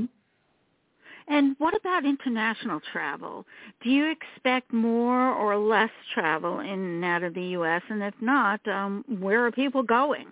And 1.27 1.56
what 1.58 1.75
about 1.75 2.06
international 2.06 2.82
travel? 2.92 3.46
Do 3.82 3.89
you 3.89 4.12
expect 4.12 4.74
more 4.74 5.34
or 5.34 5.58
less 5.58 5.92
travel 6.13 6.60
in 6.60 6.70
and 6.70 7.06
out 7.06 7.24
of 7.24 7.34
the 7.34 7.44
U.S.? 7.58 7.82
And 7.89 8.03
if 8.03 8.15
not, 8.22 8.65
um, 8.68 9.06
where 9.20 9.46
are 9.46 9.51
people 9.51 9.84
going? 9.84 10.27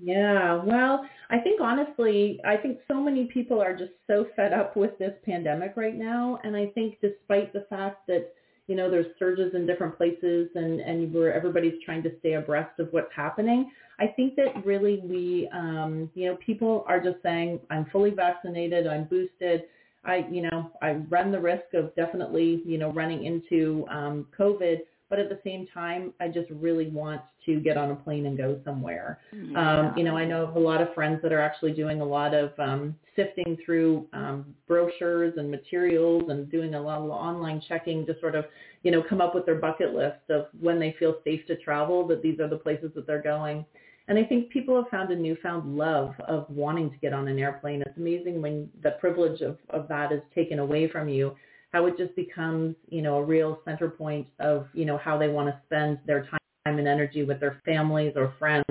Yeah, 0.00 0.62
well, 0.62 1.04
I 1.28 1.38
think 1.38 1.60
honestly, 1.60 2.40
I 2.46 2.56
think 2.56 2.78
so 2.86 3.00
many 3.00 3.24
people 3.24 3.60
are 3.60 3.76
just 3.76 3.92
so 4.06 4.26
fed 4.36 4.52
up 4.52 4.76
with 4.76 4.96
this 4.98 5.14
pandemic 5.24 5.72
right 5.76 5.96
now. 5.96 6.38
And 6.44 6.56
I 6.56 6.66
think 6.66 6.98
despite 7.02 7.52
the 7.52 7.66
fact 7.68 8.06
that, 8.06 8.32
you 8.68 8.76
know, 8.76 8.88
there's 8.88 9.06
surges 9.18 9.54
in 9.54 9.66
different 9.66 9.96
places 9.96 10.50
and, 10.54 10.80
and 10.80 11.12
where 11.12 11.34
everybody's 11.34 11.82
trying 11.84 12.04
to 12.04 12.12
stay 12.20 12.34
abreast 12.34 12.78
of 12.78 12.88
what's 12.92 13.12
happening, 13.14 13.70
I 13.98 14.06
think 14.06 14.36
that 14.36 14.64
really 14.64 15.00
we, 15.02 15.48
um, 15.52 16.08
you 16.14 16.26
know, 16.26 16.36
people 16.36 16.84
are 16.86 17.00
just 17.00 17.16
saying, 17.24 17.58
I'm 17.68 17.86
fully 17.86 18.10
vaccinated, 18.10 18.86
I'm 18.86 19.04
boosted, 19.04 19.64
I, 20.04 20.26
you 20.30 20.42
know, 20.42 20.70
I 20.80 20.92
run 21.10 21.32
the 21.32 21.40
risk 21.40 21.74
of 21.74 21.94
definitely, 21.96 22.62
you 22.64 22.78
know, 22.78 22.92
running 22.92 23.24
into 23.24 23.86
um, 23.90 24.26
COVID, 24.38 24.78
but 25.10 25.18
at 25.18 25.28
the 25.28 25.40
same 25.42 25.66
time, 25.72 26.12
I 26.20 26.28
just 26.28 26.50
really 26.50 26.88
want 26.88 27.22
to 27.46 27.60
get 27.60 27.78
on 27.78 27.90
a 27.90 27.96
plane 27.96 28.26
and 28.26 28.36
go 28.36 28.60
somewhere. 28.64 29.20
Yeah. 29.32 29.80
Um, 29.80 29.98
you 29.98 30.04
know, 30.04 30.16
I 30.16 30.24
know 30.26 30.44
of 30.44 30.56
a 30.56 30.58
lot 30.58 30.82
of 30.82 30.92
friends 30.94 31.20
that 31.22 31.32
are 31.32 31.40
actually 31.40 31.72
doing 31.72 32.02
a 32.02 32.04
lot 32.04 32.34
of 32.34 32.52
um, 32.58 32.94
sifting 33.16 33.56
through 33.64 34.06
um, 34.12 34.54
brochures 34.66 35.34
and 35.38 35.50
materials 35.50 36.24
and 36.28 36.50
doing 36.50 36.74
a 36.74 36.80
lot 36.80 37.00
of 37.00 37.10
online 37.10 37.62
checking 37.66 38.04
to 38.06 38.20
sort 38.20 38.34
of, 38.34 38.44
you 38.82 38.90
know, 38.90 39.02
come 39.02 39.20
up 39.22 39.34
with 39.34 39.46
their 39.46 39.54
bucket 39.54 39.94
list 39.94 40.28
of 40.28 40.46
when 40.60 40.78
they 40.78 40.94
feel 40.98 41.16
safe 41.24 41.44
to 41.46 41.56
travel, 41.56 42.06
that 42.06 42.22
these 42.22 42.38
are 42.38 42.48
the 42.48 42.56
places 42.56 42.90
that 42.94 43.06
they're 43.06 43.22
going. 43.22 43.64
And 44.08 44.18
I 44.18 44.24
think 44.24 44.48
people 44.48 44.74
have 44.74 44.88
found 44.90 45.10
a 45.10 45.16
newfound 45.16 45.76
love 45.76 46.14
of 46.26 46.46
wanting 46.48 46.90
to 46.90 46.96
get 46.96 47.12
on 47.12 47.28
an 47.28 47.38
airplane. 47.38 47.82
It's 47.82 47.96
amazing 47.98 48.40
when 48.40 48.70
the 48.82 48.92
privilege 48.92 49.42
of, 49.42 49.58
of 49.68 49.86
that 49.88 50.12
is 50.12 50.22
taken 50.34 50.58
away 50.58 50.88
from 50.88 51.10
you, 51.10 51.36
how 51.74 51.84
it 51.84 51.98
just 51.98 52.16
becomes, 52.16 52.74
you 52.88 53.02
know, 53.02 53.18
a 53.18 53.22
real 53.22 53.60
center 53.66 53.90
point 53.90 54.26
of, 54.40 54.66
you 54.72 54.86
know, 54.86 54.96
how 54.96 55.18
they 55.18 55.28
want 55.28 55.48
to 55.48 55.60
spend 55.66 55.98
their 56.06 56.22
time 56.24 56.38
and 56.78 56.88
energy 56.88 57.22
with 57.22 57.38
their 57.38 57.60
families 57.66 58.14
or 58.16 58.34
friends 58.38 58.64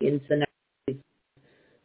into 0.00 0.24
the 0.28 0.36
next. 0.36 1.02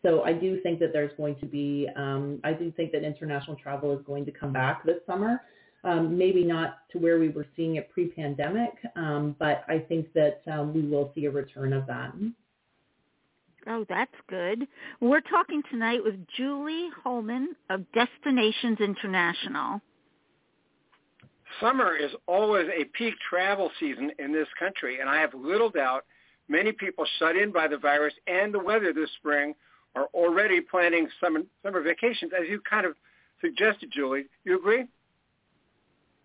So 0.04 0.24
I 0.24 0.34
do 0.34 0.60
think 0.62 0.80
that 0.80 0.94
there's 0.94 1.12
going 1.18 1.36
to 1.40 1.48
be, 1.48 1.88
um, 1.96 2.40
I 2.44 2.54
do 2.54 2.72
think 2.72 2.92
that 2.92 3.04
international 3.04 3.56
travel 3.56 3.92
is 3.98 4.04
going 4.06 4.26
to 4.26 4.32
come 4.32 4.54
back 4.54 4.84
this 4.86 4.98
summer. 5.08 5.42
Um, 5.84 6.16
maybe 6.16 6.44
not 6.44 6.78
to 6.92 7.00
where 7.00 7.18
we 7.18 7.30
were 7.30 7.48
seeing 7.56 7.78
it 7.78 7.90
pre-pandemic, 7.90 8.74
um, 8.96 9.36
but 9.40 9.64
I 9.68 9.80
think 9.80 10.14
that 10.14 10.42
um, 10.52 10.76
we 10.76 10.82
will 10.82 11.12
see 11.16 11.26
a 11.26 11.32
return 11.32 11.74
of 11.74 11.88
that. 11.88 12.14
Oh, 13.68 13.86
that's 13.88 14.12
good. 14.28 14.68
We're 15.00 15.22
talking 15.22 15.62
tonight 15.70 16.04
with 16.04 16.16
Julie 16.36 16.90
Holmen 17.04 17.56
of 17.70 17.84
Destinations 17.92 18.80
International. 18.80 19.82
Summer 21.60 21.96
is 21.96 22.12
always 22.28 22.68
a 22.70 22.86
peak 22.86 23.14
travel 23.30 23.70
season 23.80 24.12
in 24.18 24.32
this 24.32 24.48
country, 24.58 25.00
and 25.00 25.10
I 25.10 25.20
have 25.20 25.34
little 25.34 25.70
doubt 25.70 26.06
many 26.48 26.72
people 26.72 27.06
shut 27.20 27.36
in 27.36 27.52
by 27.52 27.68
the 27.68 27.78
virus 27.78 28.14
and 28.26 28.54
the 28.54 28.60
weather 28.60 28.94
this 28.94 29.10
spring 29.18 29.54
are 29.96 30.08
already 30.14 30.62
planning 30.62 31.08
summer, 31.20 31.42
summer 31.64 31.82
vacations, 31.82 32.32
as 32.40 32.48
you 32.50 32.62
kind 32.68 32.86
of 32.86 32.96
suggested, 33.42 33.92
Julie. 33.92 34.26
You 34.44 34.58
agree? 34.58 34.86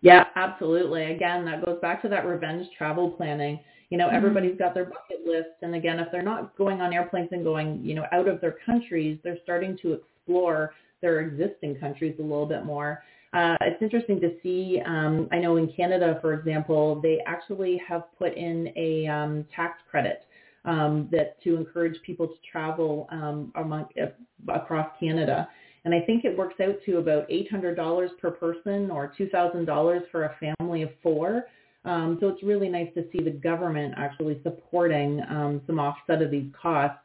Yeah, 0.01 0.25
absolutely. 0.35 1.11
Again, 1.11 1.45
that 1.45 1.65
goes 1.65 1.79
back 1.81 2.01
to 2.03 2.09
that 2.09 2.25
revenge 2.25 2.67
travel 2.77 3.11
planning 3.11 3.59
you 3.89 3.97
know, 3.97 4.07
mm-hmm. 4.07 4.15
everybody's 4.15 4.57
got 4.57 4.73
their 4.73 4.85
bucket 4.85 5.25
list. 5.25 5.49
And 5.61 5.75
again, 5.75 5.99
if 5.99 6.11
they're 6.11 6.21
not 6.21 6.55
going 6.57 6.81
on 6.81 6.93
airplanes 6.93 7.29
and 7.31 7.43
going, 7.43 7.83
you 7.83 7.95
know, 7.95 8.05
out 8.11 8.27
of 8.27 8.41
their 8.41 8.57
countries, 8.65 9.19
they're 9.23 9.39
starting 9.43 9.77
to 9.81 9.93
explore 9.93 10.73
their 11.01 11.21
existing 11.21 11.75
countries 11.75 12.15
a 12.19 12.21
little 12.21 12.45
bit 12.45 12.65
more. 12.65 13.03
Uh, 13.33 13.55
it's 13.61 13.81
interesting 13.81 14.19
to 14.21 14.33
see. 14.41 14.81
Um, 14.85 15.27
I 15.31 15.37
know 15.37 15.57
in 15.57 15.71
Canada, 15.73 16.17
for 16.21 16.33
example, 16.33 16.99
they 17.01 17.19
actually 17.27 17.79
have 17.87 18.03
put 18.17 18.35
in 18.35 18.71
a 18.75 19.07
um, 19.07 19.45
tax 19.55 19.79
credit 19.89 20.23
um, 20.65 21.07
that 21.11 21.41
to 21.43 21.55
encourage 21.55 22.01
people 22.03 22.27
to 22.27 22.35
travel 22.49 23.07
um, 23.11 23.51
among, 23.55 23.85
uh, 24.01 24.53
across 24.53 24.89
Canada. 24.99 25.47
And 25.85 25.93
I 25.93 26.01
think 26.01 26.25
it 26.25 26.37
works 26.37 26.55
out 26.61 26.75
to 26.85 26.97
about 26.97 27.29
$800 27.29 28.17
per 28.19 28.31
person 28.31 28.91
or 28.91 29.13
$2,000 29.17 30.01
for 30.11 30.25
a 30.25 30.55
family 30.59 30.81
of 30.81 30.89
four. 31.01 31.45
Um, 31.85 32.17
so 32.19 32.27
it's 32.27 32.43
really 32.43 32.69
nice 32.69 32.89
to 32.95 33.05
see 33.11 33.23
the 33.23 33.31
government 33.31 33.93
actually 33.97 34.39
supporting 34.43 35.21
um, 35.29 35.61
some 35.65 35.79
offset 35.79 36.21
of 36.21 36.31
these 36.31 36.51
costs 36.59 36.99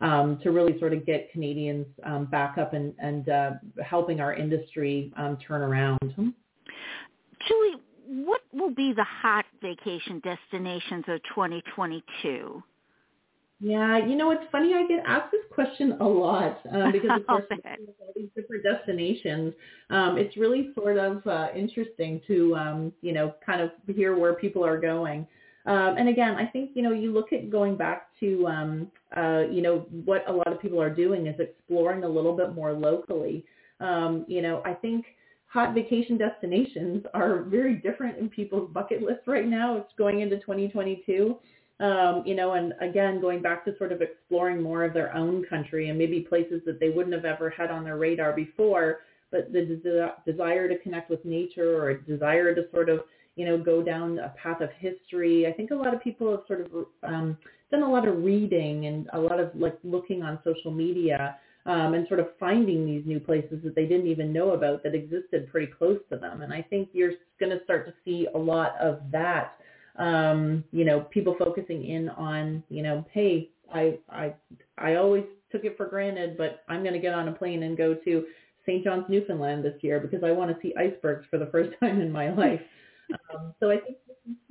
um, 0.00 0.38
to 0.42 0.50
really 0.50 0.78
sort 0.78 0.92
of 0.92 1.06
get 1.06 1.32
Canadians 1.32 1.86
um, 2.04 2.26
back 2.26 2.58
up 2.58 2.74
and, 2.74 2.92
and 2.98 3.28
uh, 3.28 3.50
helping 3.84 4.20
our 4.20 4.34
industry 4.34 5.12
um, 5.16 5.38
turn 5.46 5.62
around. 5.62 5.98
Julie, 7.48 7.76
what 8.06 8.42
will 8.52 8.74
be 8.74 8.92
the 8.92 9.04
hot 9.04 9.46
vacation 9.62 10.20
destinations 10.20 11.04
of 11.08 11.20
2022? 11.34 12.62
Yeah, 13.58 14.04
you 14.06 14.16
know, 14.16 14.32
it's 14.32 14.44
funny. 14.52 14.74
I 14.74 14.86
get 14.86 15.02
asked 15.06 15.32
this 15.32 15.40
question 15.50 15.96
a 16.00 16.04
lot 16.04 16.60
um, 16.72 16.92
because, 16.92 17.10
of 17.20 17.26
course, 17.26 17.44
all 17.50 18.12
these 18.14 18.28
different 18.36 18.62
destinations. 18.62 19.54
Um, 19.88 20.18
it's 20.18 20.36
really 20.36 20.70
sort 20.74 20.98
of 20.98 21.26
uh, 21.26 21.48
interesting 21.56 22.20
to, 22.26 22.54
um, 22.54 22.92
you 23.00 23.12
know, 23.12 23.34
kind 23.44 23.62
of 23.62 23.70
hear 23.94 24.16
where 24.16 24.34
people 24.34 24.64
are 24.64 24.78
going. 24.78 25.26
Um, 25.64 25.96
and 25.98 26.08
again, 26.08 26.36
I 26.36 26.46
think, 26.46 26.70
you 26.74 26.82
know, 26.82 26.92
you 26.92 27.12
look 27.12 27.32
at 27.32 27.50
going 27.50 27.76
back 27.76 28.08
to, 28.20 28.46
um, 28.46 28.92
uh, 29.16 29.44
you 29.50 29.62
know, 29.62 29.86
what 30.04 30.28
a 30.28 30.32
lot 30.32 30.52
of 30.52 30.60
people 30.60 30.80
are 30.80 30.94
doing 30.94 31.26
is 31.26 31.34
exploring 31.40 32.04
a 32.04 32.08
little 32.08 32.36
bit 32.36 32.54
more 32.54 32.72
locally. 32.72 33.44
Um, 33.80 34.24
you 34.28 34.42
know, 34.42 34.62
I 34.64 34.74
think 34.74 35.06
hot 35.46 35.74
vacation 35.74 36.18
destinations 36.18 37.04
are 37.14 37.42
very 37.44 37.76
different 37.76 38.18
in 38.18 38.28
people's 38.28 38.70
bucket 38.72 39.02
list 39.02 39.20
right 39.26 39.46
now. 39.46 39.76
It's 39.76 39.92
going 39.96 40.20
into 40.20 40.36
2022 40.40 41.36
um, 41.80 42.22
you 42.24 42.34
know, 42.34 42.54
and 42.54 42.72
again, 42.80 43.20
going 43.20 43.42
back 43.42 43.64
to 43.66 43.76
sort 43.76 43.92
of 43.92 44.00
exploring 44.00 44.62
more 44.62 44.84
of 44.84 44.94
their 44.94 45.14
own 45.14 45.44
country 45.44 45.88
and 45.90 45.98
maybe 45.98 46.20
places 46.20 46.62
that 46.64 46.80
they 46.80 46.88
wouldn't 46.88 47.14
have 47.14 47.26
ever 47.26 47.50
had 47.50 47.70
on 47.70 47.84
their 47.84 47.98
radar 47.98 48.32
before, 48.32 49.00
but 49.30 49.52
the 49.52 49.62
des- 49.62 50.32
desire 50.32 50.68
to 50.68 50.78
connect 50.78 51.10
with 51.10 51.22
nature 51.24 51.76
or 51.76 51.90
a 51.90 52.02
desire 52.02 52.54
to 52.54 52.62
sort 52.72 52.88
of, 52.88 53.00
you 53.34 53.44
know, 53.44 53.58
go 53.58 53.82
down 53.82 54.18
a 54.20 54.30
path 54.42 54.62
of 54.62 54.70
history. 54.78 55.46
I 55.46 55.52
think 55.52 55.70
a 55.70 55.74
lot 55.74 55.92
of 55.92 56.02
people 56.02 56.30
have 56.30 56.40
sort 56.46 56.62
of 56.62 56.86
um, 57.02 57.36
done 57.70 57.82
a 57.82 57.90
lot 57.90 58.08
of 58.08 58.24
reading 58.24 58.86
and 58.86 59.10
a 59.12 59.18
lot 59.18 59.38
of 59.38 59.50
like 59.54 59.78
looking 59.84 60.22
on 60.22 60.38
social 60.44 60.70
media 60.70 61.36
um, 61.66 61.92
and 61.92 62.08
sort 62.08 62.20
of 62.20 62.28
finding 62.40 62.86
these 62.86 63.04
new 63.04 63.20
places 63.20 63.58
that 63.64 63.74
they 63.74 63.84
didn't 63.84 64.06
even 64.06 64.32
know 64.32 64.52
about 64.52 64.82
that 64.82 64.94
existed 64.94 65.50
pretty 65.50 65.66
close 65.66 65.98
to 66.10 66.16
them. 66.16 66.40
And 66.40 66.54
I 66.54 66.62
think 66.62 66.90
you're 66.92 67.12
going 67.38 67.50
to 67.50 67.62
start 67.64 67.86
to 67.86 67.92
see 68.04 68.28
a 68.34 68.38
lot 68.38 68.76
of 68.80 69.00
that 69.10 69.58
um, 69.98 70.64
you 70.72 70.84
know, 70.84 71.00
people 71.00 71.36
focusing 71.38 71.84
in 71.84 72.08
on, 72.10 72.62
you 72.68 72.82
know, 72.82 73.04
hey, 73.12 73.50
I 73.72 73.98
I 74.10 74.34
I 74.78 74.96
always 74.96 75.24
took 75.50 75.64
it 75.64 75.76
for 75.76 75.86
granted, 75.86 76.36
but 76.36 76.64
I'm 76.68 76.82
going 76.82 76.94
to 76.94 77.00
get 77.00 77.14
on 77.14 77.28
a 77.28 77.32
plane 77.32 77.62
and 77.62 77.76
go 77.76 77.94
to 77.94 78.24
St. 78.66 78.84
John's, 78.84 79.04
Newfoundland 79.08 79.64
this 79.64 79.76
year 79.80 80.00
because 80.00 80.24
I 80.24 80.32
want 80.32 80.50
to 80.50 80.60
see 80.60 80.74
icebergs 80.76 81.26
for 81.30 81.38
the 81.38 81.46
first 81.46 81.70
time 81.80 82.00
in 82.00 82.10
my 82.10 82.32
life. 82.32 82.60
Um, 83.34 83.54
so 83.60 83.70
I 83.70 83.78
think 83.78 83.98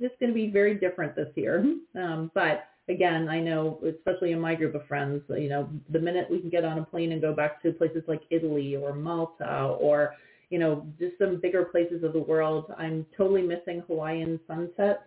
it's 0.00 0.14
going 0.18 0.32
to 0.32 0.34
be 0.34 0.50
very 0.50 0.74
different 0.74 1.14
this 1.14 1.28
year. 1.34 1.64
Um, 1.94 2.30
but 2.34 2.64
again, 2.88 3.28
I 3.28 3.40
know, 3.40 3.78
especially 3.86 4.32
in 4.32 4.40
my 4.40 4.54
group 4.54 4.74
of 4.74 4.86
friends, 4.86 5.22
you 5.28 5.50
know, 5.50 5.68
the 5.90 5.98
minute 5.98 6.28
we 6.30 6.40
can 6.40 6.48
get 6.48 6.64
on 6.64 6.78
a 6.78 6.84
plane 6.84 7.12
and 7.12 7.20
go 7.20 7.34
back 7.34 7.62
to 7.62 7.72
places 7.72 8.02
like 8.08 8.22
Italy 8.30 8.76
or 8.76 8.94
Malta 8.94 9.76
or, 9.78 10.14
you 10.48 10.58
know, 10.58 10.86
just 10.98 11.18
some 11.18 11.40
bigger 11.40 11.64
places 11.66 12.02
of 12.02 12.14
the 12.14 12.20
world, 12.20 12.72
I'm 12.78 13.04
totally 13.16 13.42
missing 13.42 13.82
Hawaiian 13.86 14.40
sunsets 14.46 15.02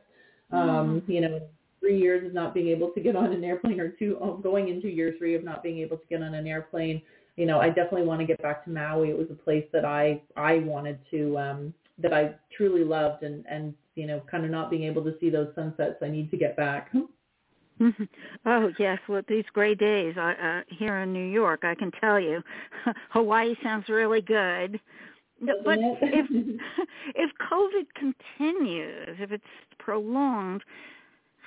um, 0.52 1.02
mm. 1.02 1.14
you 1.14 1.22
know, 1.22 1.42
three 1.80 2.00
years 2.00 2.26
of 2.26 2.34
not 2.34 2.54
being 2.54 2.68
able 2.68 2.90
to 2.92 3.00
get 3.00 3.16
on 3.16 3.32
an 3.32 3.44
airplane 3.44 3.80
or 3.80 3.90
two 3.90 4.18
oh, 4.22 4.38
going 4.38 4.70
into 4.70 4.88
year 4.88 5.16
three 5.18 5.36
of 5.36 5.44
not 5.44 5.64
being 5.64 5.80
able 5.80 5.98
to 5.98 6.06
get 6.10 6.22
on 6.22 6.34
an 6.34 6.48
airplane. 6.48 7.02
You 7.36 7.46
know 7.46 7.60
i 7.60 7.68
definitely 7.68 8.04
want 8.04 8.20
to 8.20 8.26
get 8.26 8.42
back 8.42 8.66
to 8.66 8.70
maui. 8.70 9.10
It 9.10 9.18
was 9.18 9.28
a 9.32 9.34
place 9.34 9.66
that 9.72 9.86
i 9.86 10.22
i 10.36 10.60
wanted 10.60 11.00
to 11.12 11.38
um 11.38 11.74
that 11.98 12.14
i 12.14 12.36
truly 12.56 12.84
loved 12.84 13.24
and 13.24 13.46
and 13.50 13.74
you 13.96 14.08
know 14.08 14.22
kind 14.30 14.44
of 14.44 14.52
not 14.52 14.70
being 14.70 14.84
able 14.84 15.04
to 15.04 15.16
see 15.20 15.30
those 15.30 15.48
sunsets. 15.56 15.96
I 16.02 16.10
need 16.10 16.32
to 16.32 16.38
get 16.38 16.58
back. 16.58 16.92
Oh 18.46 18.72
yes, 18.78 19.00
with 19.08 19.26
these 19.28 19.46
gray 19.54 19.74
days 19.74 20.14
uh, 20.18 20.34
uh, 20.42 20.62
here 20.68 20.98
in 20.98 21.14
New 21.14 21.26
York, 21.26 21.62
I 21.64 21.76
can 21.76 21.92
tell 21.92 22.20
you, 22.20 22.42
Hawaii 23.12 23.56
sounds 23.64 23.88
really 23.88 24.22
good. 24.22 24.80
Doesn't 25.46 25.64
but 25.64 25.80
if 25.80 26.26
if 27.16 27.32
COVID 27.52 27.86
continues, 27.96 29.18
if 29.20 29.32
it's 29.32 29.44
prolonged, 29.78 30.64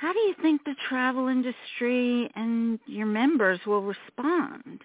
how 0.01 0.13
do 0.13 0.19
you 0.19 0.35
think 0.43 0.65
the 0.65 0.75
travel 0.89 1.29
industry 1.29 2.31
and 2.35 2.79
your 2.87 3.07
members 3.07 3.61
will 3.67 3.83
respond? 3.83 4.81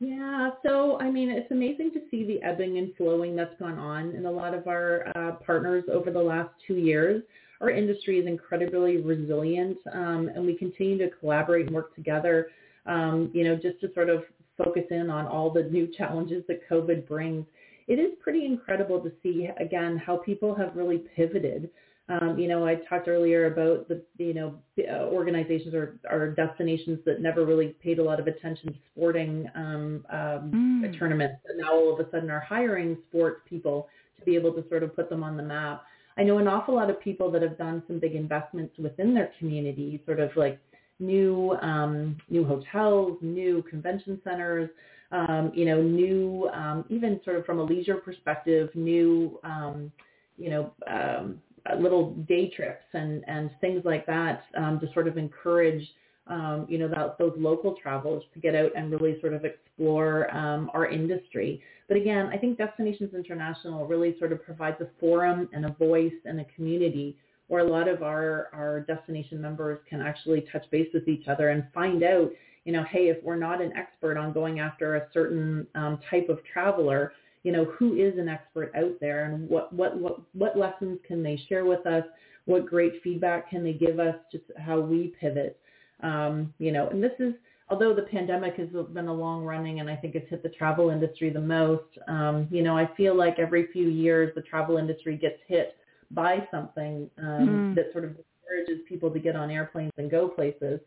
Yeah, 0.00 0.50
so 0.66 0.98
I 0.98 1.10
mean, 1.10 1.30
it's 1.30 1.50
amazing 1.50 1.92
to 1.92 2.00
see 2.10 2.24
the 2.24 2.42
ebbing 2.42 2.78
and 2.78 2.94
flowing 2.96 3.36
that's 3.36 3.54
gone 3.60 3.78
on 3.78 4.14
in 4.14 4.24
a 4.24 4.30
lot 4.30 4.54
of 4.54 4.66
our 4.66 5.12
uh, 5.14 5.32
partners 5.44 5.84
over 5.92 6.10
the 6.10 6.22
last 6.22 6.50
two 6.66 6.76
years. 6.76 7.22
Our 7.60 7.70
industry 7.70 8.18
is 8.18 8.26
incredibly 8.26 8.96
resilient, 8.96 9.76
um, 9.92 10.30
and 10.34 10.46
we 10.46 10.56
continue 10.56 10.96
to 10.98 11.10
collaborate 11.16 11.66
and 11.66 11.74
work 11.74 11.94
together. 11.94 12.48
Um, 12.86 13.30
you 13.34 13.44
know, 13.44 13.56
just 13.56 13.78
to 13.82 13.92
sort 13.92 14.08
of 14.08 14.24
focus 14.56 14.84
in 14.90 15.10
on 15.10 15.26
all 15.26 15.50
the 15.50 15.64
new 15.64 15.86
challenges 15.86 16.42
that 16.48 16.68
COVID 16.68 17.06
brings. 17.06 17.44
It 17.90 17.98
is 17.98 18.12
pretty 18.22 18.46
incredible 18.46 19.00
to 19.00 19.10
see 19.20 19.48
again 19.58 19.96
how 19.98 20.16
people 20.16 20.54
have 20.54 20.76
really 20.76 20.98
pivoted. 21.16 21.70
Um, 22.08 22.38
you 22.38 22.46
know, 22.46 22.64
I 22.64 22.76
talked 22.88 23.08
earlier 23.08 23.46
about 23.52 23.88
the, 23.88 24.00
you 24.18 24.32
know, 24.32 24.54
uh, 24.78 25.06
organizations 25.06 25.74
or, 25.74 25.98
or 26.08 26.30
destinations 26.30 27.00
that 27.04 27.20
never 27.20 27.44
really 27.44 27.74
paid 27.82 27.98
a 27.98 28.02
lot 28.02 28.20
of 28.20 28.28
attention 28.28 28.72
to 28.72 28.78
sporting 28.92 29.50
um, 29.56 30.04
um, 30.10 30.52
Mm. 30.82 30.98
tournaments, 30.98 31.40
and 31.48 31.58
now 31.58 31.72
all 31.72 31.92
of 31.92 31.98
a 32.04 32.10
sudden 32.12 32.30
are 32.30 32.40
hiring 32.40 32.96
sports 33.08 33.40
people 33.48 33.88
to 34.18 34.24
be 34.24 34.34
able 34.36 34.52
to 34.52 34.62
sort 34.68 34.82
of 34.84 34.94
put 34.94 35.10
them 35.10 35.22
on 35.24 35.36
the 35.36 35.42
map. 35.42 35.82
I 36.16 36.22
know 36.22 36.38
an 36.38 36.48
awful 36.48 36.74
lot 36.76 36.90
of 36.90 37.00
people 37.00 37.30
that 37.32 37.42
have 37.42 37.58
done 37.58 37.82
some 37.88 37.98
big 37.98 38.14
investments 38.14 38.78
within 38.78 39.14
their 39.14 39.30
community, 39.38 40.00
sort 40.06 40.20
of 40.20 40.30
like 40.36 40.60
new 41.00 41.56
um, 41.60 42.16
new 42.28 42.44
hotels, 42.44 43.18
new 43.20 43.62
convention 43.62 44.20
centers, 44.24 44.70
um, 45.12 45.52
you 45.54 45.64
know, 45.64 45.82
new 45.82 46.48
um, 46.52 46.84
even 46.88 47.20
sort 47.24 47.36
of 47.36 47.44
from 47.44 47.58
a 47.58 47.64
leisure 47.64 47.96
perspective, 47.96 48.70
new 48.74 49.38
um, 49.44 49.92
you 50.36 50.50
know 50.50 50.72
um, 50.86 51.40
little 51.78 52.14
day 52.28 52.50
trips 52.50 52.84
and 52.92 53.24
and 53.26 53.50
things 53.60 53.82
like 53.84 54.06
that 54.06 54.44
um, 54.56 54.80
to 54.80 54.92
sort 54.92 55.08
of 55.08 55.18
encourage 55.18 55.86
um, 56.26 56.66
you 56.68 56.78
know 56.78 56.88
that, 56.88 57.18
those 57.18 57.34
local 57.36 57.74
travelers 57.74 58.22
to 58.34 58.40
get 58.40 58.54
out 58.54 58.70
and 58.76 58.90
really 58.90 59.20
sort 59.20 59.34
of 59.34 59.44
explore 59.44 60.34
um, 60.36 60.70
our 60.74 60.86
industry. 60.86 61.62
But 61.88 61.96
again, 61.96 62.30
I 62.32 62.36
think 62.36 62.56
Destinations 62.56 63.14
International 63.14 63.84
really 63.86 64.16
sort 64.20 64.30
of 64.30 64.44
provides 64.44 64.80
a 64.80 64.86
forum 65.00 65.48
and 65.52 65.66
a 65.66 65.70
voice 65.72 66.12
and 66.24 66.40
a 66.40 66.44
community 66.54 67.16
where 67.50 67.66
a 67.66 67.68
lot 67.68 67.88
of 67.88 68.04
our, 68.04 68.48
our 68.52 68.80
destination 68.82 69.40
members 69.40 69.80
can 69.88 70.00
actually 70.00 70.46
touch 70.52 70.62
base 70.70 70.86
with 70.94 71.08
each 71.08 71.26
other 71.26 71.48
and 71.48 71.64
find 71.74 72.04
out, 72.04 72.30
you 72.64 72.72
know, 72.72 72.84
hey, 72.84 73.08
if 73.08 73.22
we're 73.22 73.36
not 73.36 73.60
an 73.62 73.72
expert 73.76 74.16
on 74.16 74.32
going 74.32 74.60
after 74.60 74.96
a 74.96 75.08
certain 75.12 75.66
um, 75.74 75.98
type 76.10 76.28
of 76.28 76.40
traveler, 76.52 77.12
you 77.42 77.52
know, 77.52 77.64
who 77.64 77.94
is 77.94 78.18
an 78.18 78.28
expert 78.28 78.70
out 78.76 78.92
there 79.00 79.24
and 79.24 79.48
what, 79.48 79.72
what, 79.72 79.98
what, 79.98 80.20
what 80.34 80.58
lessons 80.58 80.98
can 81.06 81.22
they 81.22 81.40
share 81.48 81.64
with 81.64 81.86
us? 81.86 82.04
What 82.44 82.66
great 82.66 83.02
feedback 83.02 83.48
can 83.48 83.64
they 83.64 83.72
give 83.72 83.98
us 83.98 84.16
just 84.30 84.44
how 84.58 84.80
we 84.80 85.14
pivot? 85.20 85.58
Um, 86.02 86.52
you 86.58 86.72
know, 86.72 86.88
and 86.88 87.02
this 87.02 87.12
is, 87.18 87.34
although 87.68 87.94
the 87.94 88.02
pandemic 88.02 88.56
has 88.56 88.68
been 88.92 89.08
a 89.08 89.14
long 89.14 89.44
running 89.44 89.80
and 89.80 89.88
I 89.88 89.96
think 89.96 90.14
it's 90.14 90.28
hit 90.28 90.42
the 90.42 90.48
travel 90.50 90.90
industry 90.90 91.30
the 91.30 91.40
most, 91.40 91.84
um, 92.08 92.48
you 92.50 92.62
know, 92.62 92.76
I 92.76 92.90
feel 92.96 93.14
like 93.16 93.38
every 93.38 93.68
few 93.72 93.88
years 93.88 94.32
the 94.34 94.42
travel 94.42 94.76
industry 94.76 95.16
gets 95.16 95.38
hit 95.46 95.76
by 96.10 96.46
something 96.50 97.08
um, 97.18 97.24
Mm. 97.26 97.74
that 97.76 97.92
sort 97.92 98.04
of 98.04 98.16
discourages 98.16 98.84
people 98.88 99.10
to 99.10 99.18
get 99.18 99.36
on 99.36 99.50
airplanes 99.50 99.92
and 99.96 100.10
go 100.10 100.28
places. 100.28 100.80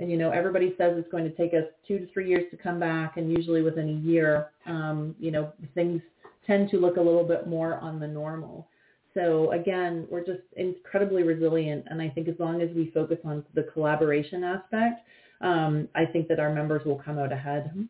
And 0.00 0.10
you 0.10 0.16
know, 0.16 0.30
everybody 0.30 0.74
says 0.78 0.94
it's 0.96 1.10
going 1.10 1.24
to 1.24 1.30
take 1.30 1.54
us 1.54 1.64
two 1.86 1.98
to 1.98 2.06
three 2.12 2.28
years 2.28 2.44
to 2.50 2.56
come 2.56 2.78
back, 2.78 3.16
and 3.16 3.30
usually 3.30 3.62
within 3.62 3.88
a 3.88 4.08
year, 4.08 4.50
um, 4.66 5.14
you 5.18 5.30
know, 5.30 5.52
things 5.74 6.00
tend 6.46 6.70
to 6.70 6.78
look 6.78 6.96
a 6.96 7.00
little 7.00 7.24
bit 7.24 7.48
more 7.48 7.74
on 7.78 7.98
the 7.98 8.06
normal. 8.06 8.68
So 9.14 9.50
again, 9.52 10.06
we're 10.10 10.24
just 10.24 10.42
incredibly 10.56 11.24
resilient, 11.24 11.86
and 11.90 12.00
I 12.00 12.08
think 12.08 12.28
as 12.28 12.36
long 12.38 12.62
as 12.62 12.70
we 12.74 12.90
focus 12.94 13.18
on 13.24 13.44
the 13.54 13.64
collaboration 13.64 14.44
aspect, 14.44 15.00
um, 15.40 15.88
I 15.94 16.04
think 16.04 16.28
that 16.28 16.38
our 16.38 16.52
members 16.52 16.84
will 16.84 16.98
come 16.98 17.18
out 17.18 17.32
ahead. 17.32 17.88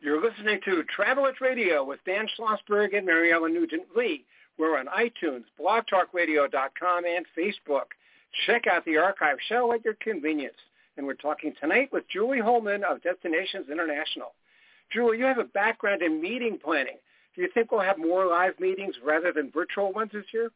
You're 0.00 0.22
listening 0.22 0.60
to 0.66 0.84
Travel 0.84 1.26
Itch 1.26 1.40
Radio 1.40 1.82
with 1.82 2.00
Dan 2.04 2.26
Schlossberg 2.38 2.96
and 2.96 3.08
Maryellen 3.08 3.52
Nugent 3.52 3.84
Lee. 3.96 4.24
We're 4.58 4.78
on 4.78 4.86
iTunes, 4.86 5.44
blogtalkradio.com, 5.60 7.04
and 7.04 7.26
Facebook. 7.36 7.86
Check 8.46 8.66
out 8.66 8.84
the 8.84 8.96
archive 8.96 9.38
show 9.48 9.72
at 9.72 9.84
your 9.84 9.94
convenience. 9.94 10.56
And 10.96 11.06
we're 11.06 11.14
talking 11.14 11.52
tonight 11.60 11.90
with 11.92 12.04
Julie 12.08 12.40
Holmen 12.40 12.82
of 12.84 13.02
Destinations 13.02 13.66
International. 13.70 14.34
Julie, 14.92 15.18
you 15.18 15.24
have 15.24 15.38
a 15.38 15.44
background 15.44 16.02
in 16.02 16.20
meeting 16.20 16.58
planning. 16.62 16.96
Do 17.34 17.42
you 17.42 17.48
think 17.52 17.70
we'll 17.70 17.80
have 17.80 17.98
more 17.98 18.26
live 18.26 18.58
meetings 18.58 18.94
rather 19.04 19.32
than 19.32 19.50
virtual 19.50 19.92
ones 19.92 20.10
this 20.12 20.24
year? 20.32 20.50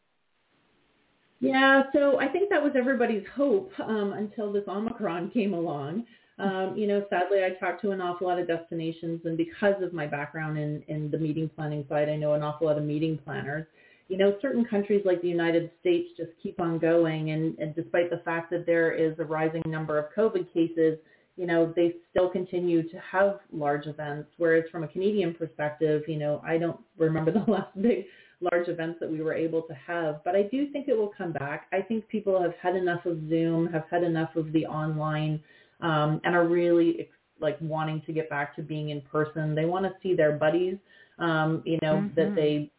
Yeah, 1.40 1.84
so 1.94 2.20
I 2.20 2.28
think 2.28 2.50
that 2.50 2.62
was 2.62 2.72
everybody's 2.74 3.26
hope 3.34 3.72
um, 3.80 4.12
until 4.12 4.52
this 4.52 4.64
Omicron 4.68 5.30
came 5.30 5.54
along. 5.54 6.04
Um, 6.38 6.74
you 6.76 6.86
know, 6.86 7.04
sadly, 7.10 7.44
I 7.44 7.50
talked 7.50 7.82
to 7.82 7.90
an 7.90 8.00
awful 8.00 8.26
lot 8.26 8.38
of 8.38 8.46
destinations, 8.46 9.20
and 9.24 9.36
because 9.36 9.82
of 9.82 9.92
my 9.92 10.06
background 10.06 10.58
in, 10.58 10.82
in 10.88 11.10
the 11.10 11.18
meeting 11.18 11.50
planning 11.54 11.84
side, 11.88 12.08
I 12.08 12.16
know 12.16 12.32
an 12.34 12.42
awful 12.42 12.66
lot 12.66 12.78
of 12.78 12.84
meeting 12.84 13.18
planners. 13.18 13.66
You 14.10 14.16
know, 14.16 14.36
certain 14.42 14.64
countries 14.64 15.02
like 15.04 15.22
the 15.22 15.28
United 15.28 15.70
States 15.80 16.08
just 16.16 16.30
keep 16.42 16.60
on 16.60 16.80
going, 16.80 17.30
and, 17.30 17.56
and 17.60 17.74
despite 17.76 18.10
the 18.10 18.20
fact 18.24 18.50
that 18.50 18.66
there 18.66 18.90
is 18.90 19.16
a 19.20 19.24
rising 19.24 19.62
number 19.66 19.98
of 19.98 20.06
COVID 20.16 20.52
cases, 20.52 20.98
you 21.36 21.46
know, 21.46 21.72
they 21.76 21.94
still 22.10 22.28
continue 22.28 22.82
to 22.82 22.96
have 22.98 23.38
large 23.52 23.86
events. 23.86 24.28
Whereas 24.36 24.64
from 24.72 24.82
a 24.82 24.88
Canadian 24.88 25.32
perspective, 25.34 26.02
you 26.08 26.18
know, 26.18 26.42
I 26.44 26.58
don't 26.58 26.80
remember 26.98 27.30
the 27.46 27.48
last 27.50 27.70
big 27.80 28.06
large 28.40 28.66
events 28.66 28.98
that 28.98 29.08
we 29.08 29.22
were 29.22 29.32
able 29.32 29.62
to 29.62 29.74
have. 29.74 30.24
But 30.24 30.34
I 30.34 30.42
do 30.42 30.68
think 30.72 30.88
it 30.88 30.96
will 30.96 31.12
come 31.16 31.32
back. 31.32 31.68
I 31.72 31.80
think 31.80 32.08
people 32.08 32.42
have 32.42 32.54
had 32.60 32.74
enough 32.74 33.06
of 33.06 33.16
Zoom, 33.28 33.68
have 33.72 33.84
had 33.92 34.02
enough 34.02 34.34
of 34.34 34.52
the 34.52 34.66
online, 34.66 35.40
um, 35.82 36.20
and 36.24 36.34
are 36.34 36.48
really 36.48 36.96
ex- 37.00 37.10
like 37.38 37.58
wanting 37.60 38.02
to 38.06 38.12
get 38.12 38.28
back 38.28 38.56
to 38.56 38.62
being 38.62 38.90
in 38.90 39.02
person. 39.02 39.54
They 39.54 39.66
want 39.66 39.84
to 39.84 39.92
see 40.02 40.14
their 40.14 40.32
buddies, 40.32 40.78
um, 41.20 41.62
you 41.64 41.78
know, 41.80 41.96
Mhm. 42.02 42.14
that 42.16 42.34
they 42.34 42.70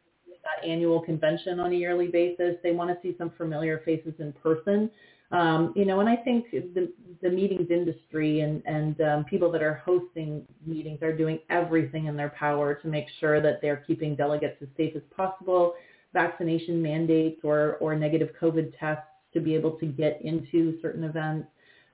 that 0.44 0.68
annual 0.68 1.02
convention 1.02 1.60
on 1.60 1.72
a 1.72 1.76
yearly 1.76 2.08
basis. 2.08 2.56
They 2.64 2.72
want 2.72 2.90
to 2.90 2.98
see 3.02 3.16
some 3.18 3.32
familiar 3.38 3.82
faces 3.86 4.14
in 4.20 4.34
person. 4.34 4.90
Um, 5.32 5.72
you 5.78 5.86
know, 5.86 6.02
and 6.02 6.10
I 6.10 6.18
think 6.18 6.52
the, 6.52 6.92
the 7.22 7.30
meetings 7.30 7.68
industry 7.70 8.42
and, 8.42 8.62
and 8.66 9.00
um, 9.02 9.26
people 9.26 9.50
that 9.52 9.62
are 9.62 9.76
hosting 9.86 10.46
meetings 10.66 11.02
are 11.02 11.16
doing 11.16 11.40
everything 11.50 12.08
in 12.08 12.18
their 12.18 12.30
power 12.30 12.76
to 12.76 12.88
make 12.88 13.06
sure 13.20 13.42
that 13.42 13.62
they're 13.62 13.84
keeping 13.88 14.16
delegates 14.16 14.58
as 14.62 14.68
safe 14.76 14.94
as 14.96 15.02
possible, 15.16 15.76
vaccination 16.12 16.82
mandates 16.82 17.40
or, 17.44 17.78
or 17.80 17.96
negative 17.96 18.30
COVID 18.42 18.74
tests 18.78 19.06
to 19.34 19.40
be 19.40 19.56
able 19.56 19.72
to 19.72 19.86
get 19.86 20.22
into 20.22 20.78
certain 20.82 21.06
events. 21.06 21.48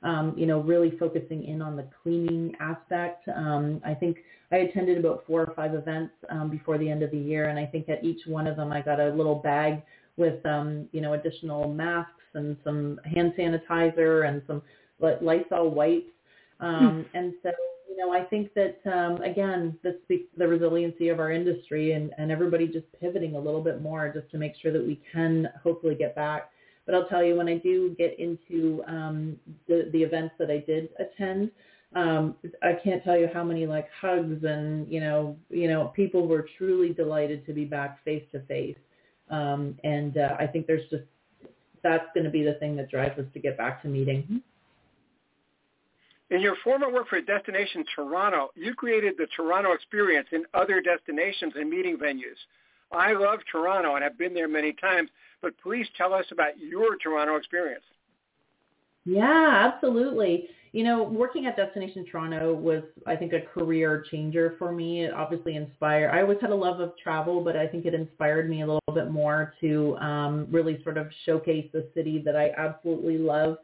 Um, 0.03 0.35
you 0.37 0.45
know, 0.45 0.59
really 0.59 0.95
focusing 0.97 1.43
in 1.43 1.59
on 1.59 1.75
the 1.75 1.87
cleaning 2.03 2.55
aspect. 2.59 3.27
Um, 3.35 3.81
I 3.83 3.95
think 3.95 4.17
I 4.51 4.57
attended 4.57 4.97
about 4.97 5.23
four 5.27 5.41
or 5.41 5.53
five 5.55 5.73
events 5.73 6.13
um, 6.29 6.49
before 6.49 6.77
the 6.77 6.89
end 6.89 7.03
of 7.03 7.11
the 7.11 7.17
year, 7.17 7.49
and 7.49 7.59
I 7.59 7.65
think 7.65 7.89
at 7.89 8.03
each 8.03 8.25
one 8.25 8.47
of 8.47 8.55
them 8.55 8.71
I 8.71 8.81
got 8.81 8.99
a 8.99 9.09
little 9.09 9.35
bag 9.35 9.81
with, 10.15 10.43
um, 10.45 10.87
you 10.93 11.01
know, 11.01 11.13
additional 11.13 11.67
masks 11.67 12.11
and 12.33 12.55
some 12.63 12.99
hand 13.03 13.33
sanitizer 13.37 14.27
and 14.27 14.41
some 14.47 14.61
Lysol 14.99 15.69
wipes. 15.71 16.11
Um, 16.59 17.05
and 17.13 17.33
so, 17.43 17.51
you 17.89 17.97
know, 17.97 18.11
I 18.11 18.23
think 18.23 18.53
that, 18.53 18.79
um, 18.85 19.21
again, 19.21 19.77
this 19.83 19.95
speaks 20.03 20.31
to 20.33 20.39
the 20.39 20.47
resiliency 20.47 21.09
of 21.09 21.19
our 21.19 21.31
industry 21.31 21.91
and, 21.91 22.13
and 22.17 22.31
everybody 22.31 22.67
just 22.67 22.85
pivoting 22.99 23.35
a 23.35 23.39
little 23.39 23.61
bit 23.61 23.81
more 23.81 24.11
just 24.13 24.31
to 24.31 24.37
make 24.37 24.53
sure 24.61 24.71
that 24.71 24.85
we 24.85 24.99
can 25.11 25.49
hopefully 25.61 25.95
get 25.95 26.15
back. 26.15 26.51
But 26.85 26.95
I'll 26.95 27.07
tell 27.07 27.23
you, 27.23 27.35
when 27.35 27.49
I 27.49 27.57
do 27.57 27.93
get 27.97 28.17
into 28.17 28.81
um, 28.87 29.37
the, 29.67 29.89
the 29.91 30.01
events 30.01 30.35
that 30.39 30.49
I 30.49 30.59
did 30.59 30.89
attend, 30.99 31.51
um, 31.95 32.35
I 32.61 32.73
can't 32.83 33.03
tell 33.03 33.17
you 33.17 33.29
how 33.33 33.43
many 33.43 33.65
like 33.65 33.87
hugs 34.01 34.43
and 34.43 34.87
you 34.91 34.99
know, 34.99 35.37
you 35.49 35.67
know, 35.67 35.91
people 35.95 36.27
were 36.27 36.47
truly 36.57 36.93
delighted 36.93 37.45
to 37.45 37.53
be 37.53 37.65
back 37.65 38.03
face 38.03 38.23
to 38.33 38.41
face. 38.41 38.77
Um, 39.29 39.77
and 39.83 40.17
uh, 40.17 40.35
I 40.39 40.47
think 40.47 40.67
there's 40.67 40.89
just 40.89 41.03
that's 41.83 42.07
going 42.13 42.25
to 42.25 42.29
be 42.29 42.43
the 42.43 42.55
thing 42.55 42.75
that 42.75 42.89
drives 42.89 43.17
us 43.19 43.25
to 43.33 43.39
get 43.39 43.57
back 43.57 43.81
to 43.83 43.87
meeting. 43.87 44.41
In 46.29 46.41
your 46.41 46.55
former 46.63 46.91
work 46.91 47.07
for 47.07 47.21
Destination 47.21 47.85
Toronto, 47.95 48.49
you 48.55 48.73
created 48.75 49.15
the 49.17 49.27
Toronto 49.35 49.71
experience 49.71 50.27
in 50.33 50.43
other 50.53 50.81
destinations 50.81 51.53
and 51.55 51.69
meeting 51.69 51.97
venues. 51.97 52.35
I 52.91 53.13
love 53.13 53.39
Toronto 53.49 53.95
and 53.95 54.03
have 54.03 54.17
been 54.17 54.33
there 54.33 54.47
many 54.47 54.73
times, 54.73 55.09
but 55.41 55.53
please 55.63 55.87
tell 55.97 56.13
us 56.13 56.25
about 56.31 56.59
your 56.59 56.97
Toronto 56.97 57.37
experience. 57.37 57.83
Yeah, 59.05 59.71
absolutely. 59.73 60.49
You 60.71 60.83
know, 60.83 61.03
working 61.03 61.45
at 61.45 61.55
Destination 61.55 62.05
Toronto 62.09 62.53
was, 62.53 62.83
I 63.05 63.15
think, 63.15 63.33
a 63.33 63.41
career 63.41 64.03
changer 64.11 64.55
for 64.59 64.71
me. 64.71 65.05
It 65.05 65.13
obviously 65.13 65.55
inspired. 65.55 66.11
I 66.11 66.21
always 66.21 66.39
had 66.41 66.49
a 66.49 66.55
love 66.55 66.79
of 66.79 66.93
travel, 67.01 67.43
but 67.43 67.55
I 67.55 67.67
think 67.67 67.85
it 67.85 67.93
inspired 67.93 68.49
me 68.49 68.61
a 68.61 68.65
little 68.65 68.93
bit 68.93 69.09
more 69.09 69.53
to 69.61 69.97
um, 69.97 70.47
really 70.51 70.81
sort 70.83 70.97
of 70.97 71.07
showcase 71.25 71.67
the 71.73 71.87
city 71.95 72.21
that 72.25 72.35
I 72.35 72.51
absolutely 72.57 73.17
love. 73.17 73.57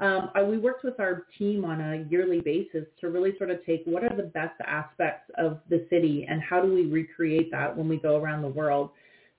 Um, 0.00 0.30
I, 0.34 0.42
we 0.42 0.56
worked 0.56 0.82
with 0.82 0.98
our 0.98 1.26
team 1.38 1.64
on 1.64 1.80
a 1.80 2.06
yearly 2.08 2.40
basis 2.40 2.86
to 3.00 3.10
really 3.10 3.36
sort 3.36 3.50
of 3.50 3.64
take 3.66 3.82
what 3.84 4.02
are 4.02 4.16
the 4.16 4.22
best 4.22 4.58
aspects 4.66 5.30
of 5.36 5.60
the 5.68 5.86
city 5.90 6.26
and 6.28 6.40
how 6.42 6.62
do 6.62 6.72
we 6.72 6.86
recreate 6.86 7.50
that 7.50 7.76
when 7.76 7.88
we 7.88 7.98
go 7.98 8.16
around 8.16 8.40
the 8.40 8.48
world. 8.48 8.90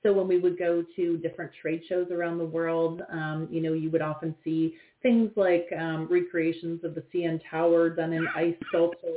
So 0.03 0.11
when 0.13 0.27
we 0.27 0.39
would 0.39 0.57
go 0.57 0.83
to 0.95 1.17
different 1.17 1.51
trade 1.61 1.81
shows 1.87 2.07
around 2.11 2.37
the 2.37 2.45
world, 2.45 3.03
um, 3.11 3.47
you 3.51 3.61
know, 3.61 3.73
you 3.73 3.89
would 3.91 4.01
often 4.01 4.35
see 4.43 4.75
things 5.03 5.29
like 5.35 5.67
um, 5.77 6.07
recreations 6.09 6.83
of 6.83 6.95
the 6.95 7.03
CN 7.13 7.39
Tower 7.49 7.89
done 7.89 8.13
in 8.13 8.27
ice 8.35 8.55
sculpture. 8.69 9.07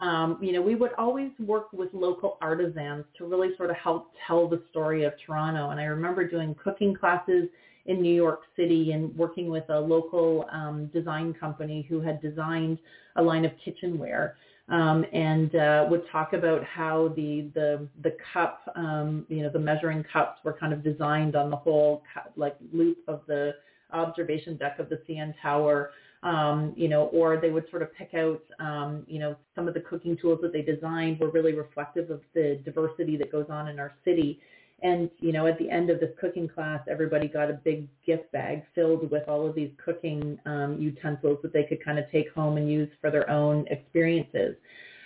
Um, 0.00 0.38
you 0.40 0.52
know, 0.52 0.62
we 0.62 0.74
would 0.74 0.92
always 0.98 1.30
work 1.38 1.72
with 1.72 1.88
local 1.92 2.38
artisans 2.40 3.04
to 3.18 3.26
really 3.26 3.50
sort 3.56 3.70
of 3.70 3.76
help 3.76 4.12
tell 4.26 4.48
the 4.48 4.62
story 4.70 5.04
of 5.04 5.12
Toronto. 5.24 5.70
And 5.70 5.80
I 5.80 5.84
remember 5.84 6.28
doing 6.28 6.54
cooking 6.62 6.94
classes 6.94 7.48
in 7.86 8.00
New 8.00 8.14
York 8.14 8.40
City 8.56 8.92
and 8.92 9.14
working 9.16 9.50
with 9.50 9.64
a 9.68 9.78
local 9.78 10.46
um, 10.50 10.90
design 10.92 11.34
company 11.34 11.86
who 11.88 12.00
had 12.00 12.20
designed 12.22 12.78
a 13.16 13.22
line 13.22 13.44
of 13.44 13.52
kitchenware 13.62 14.36
um, 14.68 15.04
and 15.12 15.54
uh, 15.54 15.86
would 15.90 16.08
talk 16.10 16.32
about 16.32 16.64
how 16.64 17.12
the 17.16 17.50
the 17.54 17.86
the 18.02 18.16
cup, 18.32 18.60
um, 18.76 19.26
you 19.28 19.42
know, 19.42 19.50
the 19.50 19.58
measuring 19.58 20.04
cups 20.10 20.40
were 20.42 20.54
kind 20.54 20.72
of 20.72 20.82
designed 20.82 21.36
on 21.36 21.50
the 21.50 21.56
whole 21.56 22.02
like 22.36 22.56
loop 22.72 22.98
of 23.06 23.20
the 23.26 23.52
observation 23.92 24.56
deck 24.56 24.78
of 24.78 24.88
the 24.88 25.00
CN 25.08 25.34
Tower. 25.42 25.90
Um, 26.22 26.72
you 26.74 26.88
know, 26.88 27.08
or 27.08 27.38
they 27.38 27.50
would 27.50 27.68
sort 27.68 27.82
of 27.82 27.94
pick 27.94 28.14
out, 28.14 28.40
um, 28.58 29.04
you 29.06 29.18
know, 29.18 29.36
some 29.54 29.68
of 29.68 29.74
the 29.74 29.80
cooking 29.80 30.16
tools 30.16 30.38
that 30.40 30.54
they 30.54 30.62
designed 30.62 31.20
were 31.20 31.30
really 31.30 31.52
reflective 31.52 32.08
of 32.08 32.22
the 32.32 32.62
diversity 32.64 33.18
that 33.18 33.30
goes 33.30 33.44
on 33.50 33.68
in 33.68 33.78
our 33.78 33.92
city. 34.06 34.40
And, 34.82 35.08
you 35.18 35.32
know, 35.32 35.46
at 35.46 35.58
the 35.58 35.70
end 35.70 35.88
of 35.88 36.00
this 36.00 36.10
cooking 36.20 36.48
class, 36.48 36.80
everybody 36.90 37.26
got 37.26 37.48
a 37.48 37.54
big 37.54 37.88
gift 38.04 38.30
bag 38.32 38.64
filled 38.74 39.10
with 39.10 39.28
all 39.28 39.46
of 39.46 39.54
these 39.54 39.70
cooking 39.82 40.38
um, 40.44 40.76
utensils 40.78 41.38
that 41.42 41.52
they 41.52 41.64
could 41.64 41.82
kind 41.82 41.98
of 41.98 42.10
take 42.10 42.30
home 42.32 42.56
and 42.56 42.70
use 42.70 42.90
for 43.00 43.10
their 43.10 43.28
own 43.30 43.66
experiences. 43.68 44.56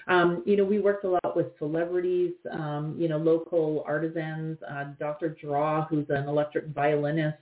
Um, 0.08 0.42
you 0.46 0.56
know, 0.56 0.64
we 0.64 0.80
worked 0.80 1.04
a 1.04 1.10
lot 1.10 1.36
with 1.36 1.48
celebrities, 1.58 2.32
um, 2.50 2.96
you 2.98 3.08
know, 3.08 3.18
local 3.18 3.84
artisans, 3.86 4.56
uh, 4.68 4.84
Dr. 4.98 5.36
Draw, 5.40 5.86
who's 5.86 6.06
an 6.08 6.26
electric 6.26 6.68
violinist. 6.68 7.38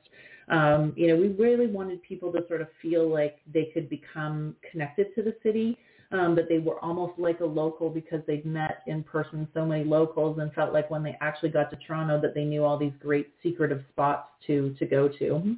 Um, 0.48 0.92
you 0.96 1.06
know, 1.08 1.16
we 1.16 1.28
really 1.28 1.68
wanted 1.68 2.02
people 2.02 2.32
to 2.32 2.44
sort 2.48 2.60
of 2.60 2.68
feel 2.82 3.08
like 3.08 3.38
they 3.52 3.70
could 3.72 3.88
become 3.88 4.56
connected 4.70 5.14
to 5.14 5.22
the 5.22 5.34
city 5.42 5.78
um, 6.12 6.34
but 6.34 6.48
they 6.48 6.58
were 6.58 6.78
almost 6.84 7.18
like 7.18 7.40
a 7.40 7.44
local 7.44 7.90
because 7.90 8.20
they'd 8.26 8.46
met 8.46 8.82
in 8.86 9.02
person 9.02 9.48
so 9.54 9.64
many 9.64 9.84
locals 9.84 10.38
and 10.38 10.52
felt 10.52 10.72
like 10.72 10.90
when 10.90 11.02
they 11.02 11.16
actually 11.20 11.50
got 11.50 11.70
to 11.70 11.76
Toronto 11.76 12.20
that 12.20 12.34
they 12.34 12.44
knew 12.44 12.64
all 12.64 12.78
these 12.78 12.92
great 13.00 13.28
secretive 13.42 13.82
spots 13.90 14.28
to 14.46 14.74
to 14.78 14.86
go 14.86 15.08
to. 15.08 15.56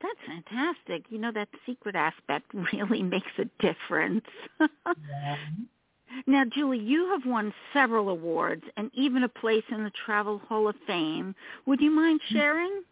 That's 0.00 0.18
fantastic. 0.26 1.04
You 1.10 1.18
know 1.18 1.32
that 1.32 1.48
secret 1.64 1.94
aspect 1.94 2.52
really 2.72 3.02
makes 3.02 3.30
a 3.38 3.44
difference. 3.60 4.24
yeah. 4.60 5.36
Now, 6.26 6.44
Julie, 6.44 6.78
you 6.78 7.08
have 7.10 7.24
won 7.24 7.54
several 7.72 8.10
awards 8.10 8.64
and 8.76 8.90
even 8.94 9.22
a 9.22 9.28
place 9.28 9.64
in 9.70 9.82
the 9.82 9.92
Travel 10.04 10.40
Hall 10.46 10.68
of 10.68 10.76
Fame. 10.86 11.34
Would 11.66 11.80
you 11.80 11.90
mind 11.90 12.20
mm-hmm. 12.20 12.36
sharing? 12.36 12.82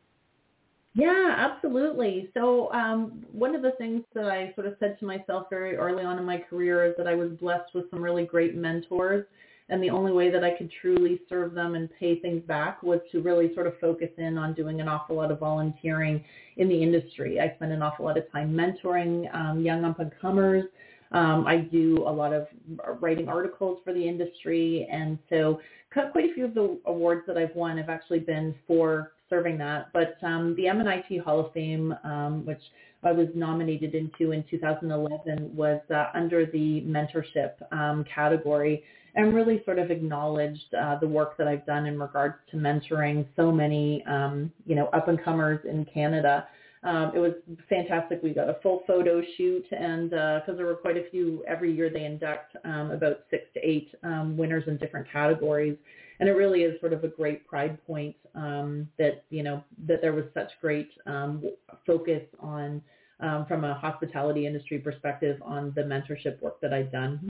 Yeah, 0.94 1.35
absolutely. 1.37 2.31
So 2.35 2.72
um, 2.72 3.24
one 3.33 3.55
of 3.55 3.62
the 3.62 3.72
things 3.79 4.03
that 4.14 4.24
I 4.24 4.53
sort 4.55 4.66
of 4.66 4.74
said 4.81 4.98
to 4.98 5.07
myself 5.07 5.46
very 5.48 5.76
early 5.76 6.05
on 6.05 6.18
in 6.18 6.24
my 6.24 6.38
career 6.38 6.85
is 6.85 6.94
that 6.98 7.07
I 7.07 7.14
was 7.14 7.31
blessed 7.40 7.74
with 7.74 7.88
some 7.90 8.03
really 8.03 8.24
great 8.24 8.57
mentors. 8.57 9.24
And 9.68 9.81
the 9.81 9.90
only 9.90 10.11
way 10.11 10.31
that 10.31 10.42
I 10.42 10.50
could 10.50 10.68
truly 10.81 11.20
serve 11.29 11.55
them 11.55 11.76
and 11.76 11.88
pay 12.00 12.18
things 12.18 12.42
back 12.42 12.83
was 12.83 12.98
to 13.12 13.20
really 13.22 13.55
sort 13.55 13.68
of 13.68 13.79
focus 13.81 14.09
in 14.18 14.37
on 14.37 14.53
doing 14.53 14.81
an 14.81 14.88
awful 14.88 15.14
lot 15.14 15.31
of 15.31 15.38
volunteering 15.38 16.24
in 16.57 16.68
the 16.68 16.83
industry. 16.83 17.38
I 17.38 17.55
spend 17.55 17.70
an 17.70 17.81
awful 17.81 18.07
lot 18.07 18.18
of 18.18 18.31
time 18.33 18.53
mentoring 18.53 19.33
um, 19.33 19.61
young 19.62 19.85
up-and-comers. 19.85 20.64
Um, 21.12 21.46
I 21.46 21.59
do 21.59 21.98
a 21.98 22.11
lot 22.11 22.33
of 22.33 22.48
writing 23.00 23.29
articles 23.29 23.79
for 23.85 23.92
the 23.92 24.05
industry. 24.05 24.88
And 24.90 25.20
so 25.29 25.61
quite 25.92 26.24
a 26.24 26.35
few 26.35 26.46
of 26.46 26.55
the 26.55 26.81
awards 26.87 27.22
that 27.29 27.38
I've 27.38 27.55
won 27.55 27.79
have 27.79 27.88
actually 27.88 28.20
been 28.20 28.57
for 28.66 29.12
serving 29.31 29.57
that. 29.59 29.90
But 29.93 30.16
um, 30.23 30.55
the 30.57 30.64
MNIT 30.64 31.23
Hall 31.23 31.40
of 31.40 31.53
Fame, 31.53 31.95
um, 32.05 32.45
which 32.45 32.61
I 33.03 33.12
was 33.12 33.29
nominated 33.35 33.95
into 33.95 34.33
in 34.33 34.45
2011, 34.51 35.57
was 35.57 35.81
uh, 35.95 36.07
under 36.12 36.45
the 36.45 36.83
mentorship 36.83 37.53
um, 37.73 38.05
category 38.12 38.83
and 39.14 39.35
really 39.35 39.62
sort 39.64 39.79
of 39.79 39.90
acknowledged 39.90 40.75
uh, 40.75 40.99
the 40.99 41.09
work 41.09 41.37
that 41.38 41.49
I've 41.49 41.66
done 41.66 41.87
in 41.87 41.99
regards 41.99 42.37
to 42.51 42.57
mentoring 42.57 43.27
so 43.37 43.51
many, 43.51 44.05
um, 44.07 44.53
you 44.66 44.77
know, 44.77 44.87
up-and-comers 44.88 45.61
in 45.69 45.85
Canada. 45.87 46.47
Um, 46.83 47.12
it 47.14 47.19
was 47.19 47.33
fantastic. 47.69 48.23
We 48.23 48.31
got 48.31 48.49
a 48.49 48.57
full 48.62 48.83
photo 48.87 49.21
shoot, 49.37 49.66
and 49.73 50.11
because 50.11 50.43
uh, 50.49 50.55
there 50.55 50.66
were 50.66 50.77
quite 50.77 50.97
a 50.97 51.11
few 51.11 51.45
every 51.47 51.75
year, 51.75 51.90
they 51.90 52.05
induct 52.05 52.57
um, 52.64 52.93
about 52.93 53.21
six 53.31 53.45
to 53.55 53.61
eight 53.69 53.88
um, 54.03 54.37
winners 54.37 54.64
in 54.66 54.77
different 54.79 55.11
categories 55.11 55.77
and 56.21 56.29
it 56.29 56.33
really 56.33 56.63
is 56.63 56.79
sort 56.81 56.93
of 56.93 57.03
a 57.03 57.09
great 57.09 57.47
pride 57.47 57.79
point 57.87 58.15
um, 58.35 58.87
that 58.99 59.25
you 59.31 59.43
know 59.43 59.65
that 59.87 60.01
there 60.01 60.13
was 60.13 60.25
such 60.35 60.51
great 60.61 60.91
um, 61.07 61.43
focus 61.87 62.23
on 62.39 62.81
um, 63.21 63.47
from 63.47 63.65
a 63.65 63.75
hospitality 63.75 64.47
industry 64.47 64.79
perspective 64.79 65.41
on 65.43 65.73
the 65.75 65.83
mentorship 65.83 66.41
work 66.41 66.61
that 66.61 66.73
I've 66.73 66.93
done. 66.93 67.29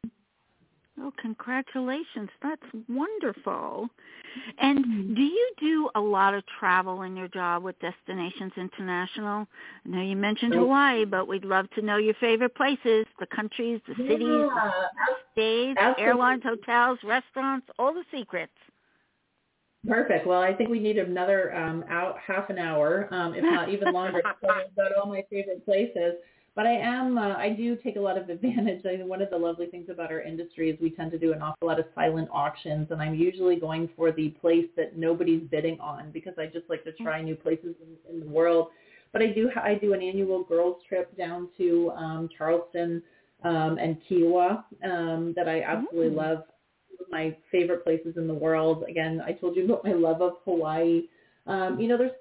Oh, 1.03 1.13
congratulations. 1.19 2.29
That's 2.43 2.63
wonderful. 2.89 3.89
And 4.59 5.17
do 5.17 5.23
you 5.23 5.51
do 5.59 5.89
a 5.95 6.01
lot 6.01 6.35
of 6.35 6.45
travel 6.59 7.03
in 7.03 7.17
your 7.17 7.29
job 7.29 7.63
with 7.63 7.77
Destinations 7.81 8.53
International? 8.59 9.47
I 9.87 9.89
know 9.89 10.03
you 10.03 10.15
mentioned 10.15 10.53
Hawaii, 10.55 11.07
but 11.07 11.27
we'd 11.27 11.45
love 11.45 11.71
to 11.71 11.83
know 11.83 11.97
your 11.97 12.15
favorite 12.15 12.55
places, 12.55 13.07
the 13.19 13.27
countries, 13.35 13.81
the 13.89 13.95
cities, 13.95 14.21
yeah, 14.21 14.71
the 15.07 15.15
states, 15.33 15.81
airlines, 15.99 16.43
hotels, 16.45 16.99
restaurants, 17.03 17.67
all 17.79 17.95
the 17.95 18.05
secrets. 18.13 18.53
Perfect. 19.87 20.27
Well, 20.27 20.41
I 20.41 20.53
think 20.53 20.69
we 20.69 20.79
need 20.79 20.99
another 20.99 21.55
um, 21.55 21.85
out 21.89 22.17
half 22.25 22.51
an 22.51 22.59
hour, 22.59 23.09
um, 23.13 23.35
if 23.35 23.43
not 23.43 23.71
even 23.71 23.93
longer, 23.95 24.21
to 24.21 24.47
talk 24.47 24.65
about 24.73 24.93
all 25.01 25.09
my 25.09 25.25
favorite 25.31 25.65
places. 25.65 26.15
But 26.55 26.67
I 26.67 26.73
am, 26.73 27.17
uh, 27.17 27.37
I 27.37 27.51
do 27.51 27.77
take 27.77 27.97
a 27.97 28.01
lot 28.01 28.19
of 28.19 28.29
advantage. 28.29 28.85
I 28.85 28.97
mean, 28.97 29.09
one 29.09 29.23
of 29.23 29.31
the 29.31 29.39
lovely 29.39 29.67
things 29.67 29.89
about 29.89 30.11
our 30.11 30.21
industry 30.21 30.69
is 30.69 30.79
we 30.81 30.91
tend 30.91 31.11
to 31.13 31.19
do 31.19 31.33
an 31.33 31.41
awful 31.41 31.69
lot 31.69 31.79
of 31.79 31.87
silent 31.95 32.29
auctions, 32.31 32.89
and 32.91 33.01
I'm 33.01 33.15
usually 33.15 33.57
going 33.57 33.89
for 33.97 34.13
the 34.13 34.31
place 34.41 34.67
that 34.77 34.99
nobody's 34.99 35.43
bidding 35.51 35.81
on 35.81 36.11
because 36.11 36.35
I 36.39 36.47
just 36.47 36.69
like 36.69 36.85
to 36.85 36.93
try 36.93 37.23
new 37.23 37.37
places 37.37 37.75
in, 37.81 38.15
in 38.15 38.21
the 38.21 38.27
world. 38.27 38.69
But 39.13 39.23
I 39.23 39.29
do, 39.29 39.51
I 39.57 39.75
do 39.75 39.95
an 39.95 40.03
annual 40.03 40.45
girls 40.45 40.83
trip 40.89 41.17
down 41.17 41.49
to 41.57 41.91
um, 41.97 42.29
Charleston 42.37 43.03
um, 43.43 43.79
and 43.79 43.97
Kiawah 44.09 44.63
um, 44.85 45.33
that 45.37 45.49
I 45.49 45.63
absolutely 45.63 46.11
mm. 46.11 46.17
love 46.17 46.43
my 47.11 47.37
favorite 47.51 47.85
places 47.85 48.17
in 48.17 48.27
the 48.27 48.35
world. 48.35 48.85
Again, 48.89 49.23
I 49.25 49.33
told 49.33 49.57
you 49.57 49.65
about 49.65 49.85
my 49.85 49.93
love 49.93 50.21
of 50.23 50.35
Hawaii. 50.45 51.03
Um, 51.47 51.81
you 51.81 51.89
know, 51.89 51.97
there's 51.97 52.13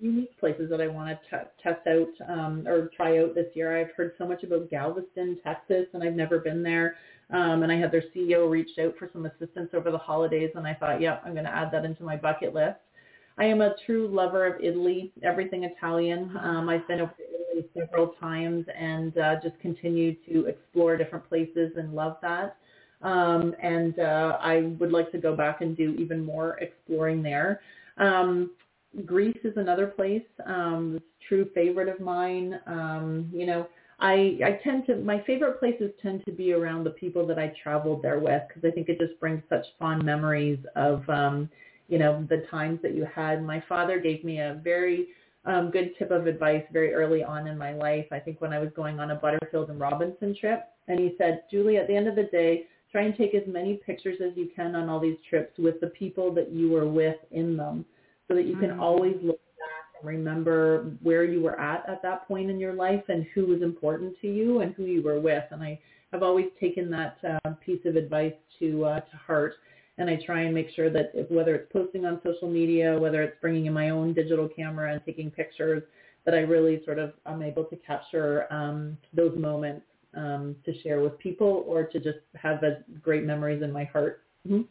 unique 0.00 0.38
places 0.40 0.68
that 0.70 0.80
I 0.80 0.88
want 0.88 1.16
to 1.30 1.46
test 1.62 1.86
out 1.86 2.30
um, 2.30 2.66
or 2.66 2.90
try 2.96 3.18
out 3.18 3.34
this 3.34 3.46
year. 3.54 3.78
I've 3.80 3.94
heard 3.96 4.12
so 4.18 4.26
much 4.26 4.42
about 4.42 4.70
Galveston, 4.70 5.38
Texas, 5.44 5.86
and 5.92 6.02
I've 6.02 6.14
never 6.14 6.38
been 6.38 6.62
there. 6.62 6.96
Um, 7.30 7.62
and 7.62 7.70
I 7.72 7.76
had 7.76 7.92
their 7.92 8.04
CEO 8.14 8.50
reached 8.50 8.78
out 8.78 8.94
for 8.98 9.08
some 9.12 9.26
assistance 9.26 9.70
over 9.72 9.90
the 9.90 9.98
holidays, 9.98 10.50
and 10.54 10.66
I 10.66 10.74
thought, 10.74 11.00
yeah, 11.00 11.18
I'm 11.24 11.32
going 11.32 11.44
to 11.44 11.54
add 11.54 11.70
that 11.72 11.84
into 11.84 12.02
my 12.02 12.16
bucket 12.16 12.54
list. 12.54 12.78
I 13.38 13.44
am 13.44 13.62
a 13.62 13.74
true 13.86 14.08
lover 14.08 14.46
of 14.46 14.60
Italy, 14.62 15.12
everything 15.22 15.64
Italian. 15.64 16.36
Um, 16.42 16.68
I've 16.68 16.86
been 16.86 17.00
over 17.00 17.12
to 17.12 17.22
Italy 17.22 17.68
several 17.74 18.08
times 18.20 18.66
and 18.78 19.16
uh, 19.16 19.36
just 19.42 19.58
continue 19.60 20.14
to 20.28 20.46
explore 20.46 20.96
different 20.96 21.26
places 21.28 21.72
and 21.76 21.94
love 21.94 22.16
that. 22.20 22.56
Um, 23.02 23.54
and 23.62 23.98
uh, 23.98 24.38
I 24.40 24.74
would 24.78 24.92
like 24.92 25.10
to 25.12 25.18
go 25.18 25.34
back 25.34 25.60
and 25.60 25.76
do 25.76 25.94
even 25.98 26.24
more 26.24 26.58
exploring 26.58 27.22
there. 27.22 27.60
Um, 27.98 28.52
Greece 29.04 29.38
is 29.42 29.56
another 29.56 29.86
place, 29.86 30.22
um, 30.46 31.00
true 31.28 31.48
favorite 31.54 31.88
of 31.88 32.00
mine. 32.00 32.60
Um, 32.66 33.30
you 33.32 33.46
know, 33.46 33.66
I, 34.00 34.38
I 34.44 34.60
tend 34.62 34.86
to, 34.86 34.96
my 34.96 35.22
favorite 35.26 35.58
places 35.58 35.90
tend 36.02 36.24
to 36.26 36.32
be 36.32 36.52
around 36.52 36.84
the 36.84 36.90
people 36.90 37.26
that 37.28 37.38
I 37.38 37.54
traveled 37.62 38.02
there 38.02 38.18
with 38.18 38.42
because 38.48 38.64
I 38.64 38.70
think 38.72 38.88
it 38.88 38.98
just 38.98 39.18
brings 39.20 39.42
such 39.48 39.64
fond 39.78 40.04
memories 40.04 40.58
of, 40.76 41.08
um, 41.08 41.48
you 41.88 41.98
know, 41.98 42.26
the 42.28 42.44
times 42.50 42.80
that 42.82 42.94
you 42.94 43.06
had. 43.12 43.42
My 43.44 43.62
father 43.68 44.00
gave 44.00 44.24
me 44.24 44.40
a 44.40 44.60
very 44.62 45.08
um, 45.44 45.70
good 45.70 45.92
tip 45.98 46.10
of 46.10 46.26
advice 46.26 46.64
very 46.72 46.92
early 46.94 47.22
on 47.24 47.46
in 47.46 47.56
my 47.56 47.74
life. 47.74 48.06
I 48.12 48.18
think 48.18 48.40
when 48.40 48.52
I 48.52 48.58
was 48.58 48.70
going 48.74 49.00
on 49.00 49.10
a 49.10 49.14
Butterfield 49.14 49.70
and 49.70 49.80
Robinson 49.80 50.36
trip, 50.38 50.68
and 50.88 50.98
he 50.98 51.14
said, 51.16 51.44
Julie, 51.50 51.76
at 51.76 51.86
the 51.86 51.96
end 51.96 52.08
of 52.08 52.16
the 52.16 52.24
day, 52.24 52.66
try 52.92 53.02
and 53.02 53.16
take 53.16 53.34
as 53.34 53.42
many 53.46 53.80
pictures 53.84 54.18
as 54.24 54.36
you 54.36 54.50
can 54.54 54.76
on 54.76 54.90
all 54.90 55.00
these 55.00 55.16
trips 55.28 55.58
with 55.58 55.80
the 55.80 55.86
people 55.88 56.32
that 56.34 56.52
you 56.52 56.70
were 56.70 56.86
with 56.86 57.16
in 57.30 57.56
them 57.56 57.84
so 58.28 58.34
that 58.34 58.46
you 58.46 58.56
can 58.56 58.70
mm-hmm. 58.70 58.80
always 58.80 59.16
look 59.22 59.40
back 59.58 59.98
and 59.98 60.06
remember 60.06 60.92
where 61.02 61.24
you 61.24 61.42
were 61.42 61.58
at 61.58 61.88
at 61.88 62.02
that 62.02 62.28
point 62.28 62.50
in 62.50 62.58
your 62.60 62.74
life 62.74 63.02
and 63.08 63.26
who 63.34 63.46
was 63.46 63.62
important 63.62 64.14
to 64.20 64.28
you 64.28 64.60
and 64.60 64.74
who 64.74 64.84
you 64.84 65.02
were 65.02 65.18
with. 65.18 65.44
And 65.50 65.62
I 65.62 65.80
have 66.12 66.22
always 66.22 66.46
taken 66.60 66.90
that 66.90 67.16
uh, 67.44 67.50
piece 67.64 67.80
of 67.86 67.96
advice 67.96 68.34
to 68.58 68.84
uh, 68.84 69.00
to 69.00 69.16
heart. 69.16 69.54
And 69.98 70.08
I 70.08 70.18
try 70.24 70.42
and 70.42 70.54
make 70.54 70.70
sure 70.74 70.90
that 70.90 71.12
if, 71.14 71.30
whether 71.30 71.54
it's 71.54 71.72
posting 71.72 72.04
on 72.04 72.20
social 72.22 72.50
media, 72.50 72.98
whether 72.98 73.22
it's 73.22 73.36
bringing 73.40 73.66
in 73.66 73.72
my 73.72 73.90
own 73.90 74.12
digital 74.12 74.48
camera 74.48 74.92
and 74.92 75.02
taking 75.04 75.30
pictures, 75.30 75.82
that 76.24 76.34
I 76.34 76.40
really 76.40 76.82
sort 76.84 76.98
of 76.98 77.12
am 77.26 77.42
able 77.42 77.64
to 77.64 77.76
capture 77.76 78.46
um, 78.50 78.96
those 79.14 79.36
moments 79.38 79.86
um, 80.16 80.56
to 80.64 80.80
share 80.82 81.00
with 81.00 81.18
people 81.18 81.64
or 81.66 81.84
to 81.84 81.98
just 81.98 82.18
have 82.40 82.62
as 82.64 82.74
great 83.00 83.24
memories 83.24 83.62
in 83.62 83.72
my 83.72 83.84
heart. 83.84 84.22
Mm-hmm. 84.48 84.62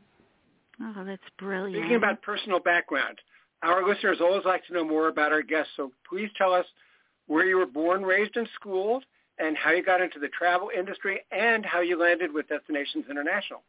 Oh, 0.83 1.03
that's 1.05 1.21
brilliant. 1.37 1.83
Speaking 1.83 1.97
about 1.97 2.21
personal 2.21 2.59
background, 2.59 3.19
our 3.63 3.87
listeners 3.87 4.17
always 4.21 4.45
like 4.45 4.65
to 4.67 4.73
know 4.73 4.83
more 4.83 5.07
about 5.07 5.31
our 5.31 5.43
guests, 5.43 5.71
so 5.77 5.91
please 6.09 6.29
tell 6.37 6.53
us 6.53 6.65
where 7.27 7.45
you 7.45 7.57
were 7.57 7.67
born, 7.67 8.03
raised, 8.03 8.35
and 8.35 8.47
schooled, 8.55 9.03
and 9.37 9.55
how 9.55 9.71
you 9.71 9.83
got 9.83 10.01
into 10.01 10.19
the 10.19 10.29
travel 10.29 10.69
industry, 10.75 11.21
and 11.31 11.65
how 11.65 11.81
you 11.81 11.99
landed 11.99 12.33
with 12.33 12.47
Destinations 12.47 13.05
International. 13.09 13.61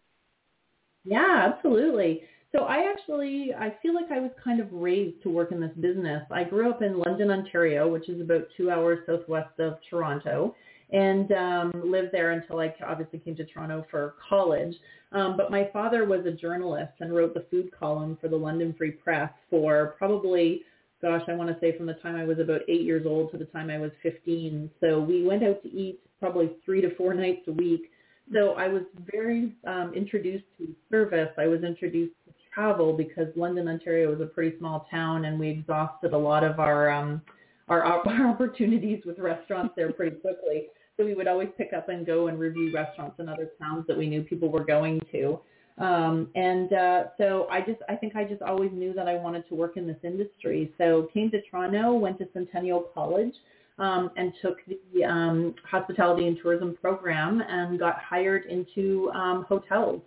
Yeah, 1.04 1.52
absolutely. 1.52 2.22
So 2.52 2.64
I 2.64 2.90
actually, 2.90 3.54
I 3.58 3.74
feel 3.82 3.94
like 3.94 4.10
I 4.10 4.20
was 4.20 4.30
kind 4.42 4.60
of 4.60 4.68
raised 4.72 5.22
to 5.22 5.30
work 5.30 5.52
in 5.52 5.60
this 5.60 5.72
business. 5.80 6.22
I 6.30 6.44
grew 6.44 6.70
up 6.70 6.82
in 6.82 6.98
London, 6.98 7.30
Ontario, 7.30 7.88
which 7.90 8.08
is 8.08 8.20
about 8.20 8.46
two 8.56 8.70
hours 8.70 9.00
southwest 9.06 9.58
of 9.58 9.78
Toronto 9.88 10.54
and 10.92 11.32
um, 11.32 11.72
lived 11.84 12.10
there 12.12 12.32
until 12.32 12.60
I 12.60 12.74
obviously 12.86 13.18
came 13.18 13.34
to 13.36 13.44
Toronto 13.44 13.86
for 13.90 14.14
college. 14.28 14.74
Um, 15.12 15.36
but 15.36 15.50
my 15.50 15.68
father 15.72 16.04
was 16.04 16.24
a 16.26 16.30
journalist 16.30 16.92
and 17.00 17.14
wrote 17.14 17.34
the 17.34 17.46
food 17.50 17.70
column 17.78 18.16
for 18.20 18.28
the 18.28 18.36
London 18.36 18.74
Free 18.76 18.90
Press 18.90 19.30
for 19.50 19.94
probably, 19.98 20.62
gosh, 21.00 21.22
I 21.28 21.34
want 21.34 21.50
to 21.50 21.58
say 21.60 21.76
from 21.76 21.86
the 21.86 21.94
time 21.94 22.16
I 22.16 22.24
was 22.24 22.38
about 22.38 22.62
eight 22.68 22.82
years 22.82 23.06
old 23.06 23.30
to 23.32 23.38
the 23.38 23.44
time 23.46 23.70
I 23.70 23.78
was 23.78 23.90
15. 24.02 24.70
So 24.80 25.00
we 25.00 25.24
went 25.24 25.42
out 25.42 25.62
to 25.62 25.70
eat 25.70 26.00
probably 26.20 26.52
three 26.64 26.80
to 26.82 26.94
four 26.96 27.14
nights 27.14 27.42
a 27.48 27.52
week. 27.52 27.90
So 28.32 28.52
I 28.52 28.68
was 28.68 28.82
very 29.10 29.52
um, 29.66 29.92
introduced 29.94 30.44
to 30.58 30.68
service. 30.90 31.30
I 31.38 31.46
was 31.46 31.62
introduced 31.62 32.14
to 32.26 32.32
travel 32.54 32.92
because 32.92 33.28
London, 33.34 33.68
Ontario 33.68 34.10
was 34.10 34.20
a 34.20 34.26
pretty 34.26 34.56
small 34.58 34.86
town 34.90 35.24
and 35.24 35.38
we 35.38 35.48
exhausted 35.48 36.12
a 36.12 36.18
lot 36.18 36.44
of 36.44 36.60
our 36.60 36.90
um, 36.90 37.22
our, 37.68 37.82
our 37.84 38.28
opportunities 38.28 39.02
with 39.04 39.18
restaurants 39.18 39.74
there 39.76 39.92
pretty 39.92 40.16
quickly. 40.16 40.68
We 41.04 41.14
would 41.14 41.28
always 41.28 41.48
pick 41.56 41.72
up 41.72 41.88
and 41.88 42.06
go 42.06 42.28
and 42.28 42.38
review 42.38 42.72
restaurants 42.72 43.18
in 43.18 43.28
other 43.28 43.50
towns 43.60 43.86
that 43.88 43.96
we 43.96 44.08
knew 44.08 44.22
people 44.22 44.48
were 44.48 44.64
going 44.64 45.00
to. 45.12 45.40
Um, 45.78 46.28
and 46.34 46.72
uh, 46.72 47.04
so 47.18 47.46
I 47.50 47.60
just, 47.60 47.80
I 47.88 47.96
think 47.96 48.14
I 48.14 48.24
just 48.24 48.42
always 48.42 48.70
knew 48.72 48.92
that 48.92 49.08
I 49.08 49.14
wanted 49.16 49.48
to 49.48 49.54
work 49.54 49.76
in 49.76 49.86
this 49.86 49.96
industry. 50.02 50.72
So 50.78 51.08
came 51.14 51.30
to 51.30 51.40
Toronto, 51.50 51.94
went 51.94 52.18
to 52.18 52.28
Centennial 52.32 52.88
College, 52.94 53.32
um, 53.78 54.10
and 54.16 54.32
took 54.42 54.58
the 54.66 55.04
um, 55.04 55.54
hospitality 55.68 56.26
and 56.26 56.38
tourism 56.40 56.76
program 56.80 57.42
and 57.48 57.78
got 57.78 57.98
hired 57.98 58.44
into 58.46 59.10
um, 59.14 59.44
hotels. 59.48 60.02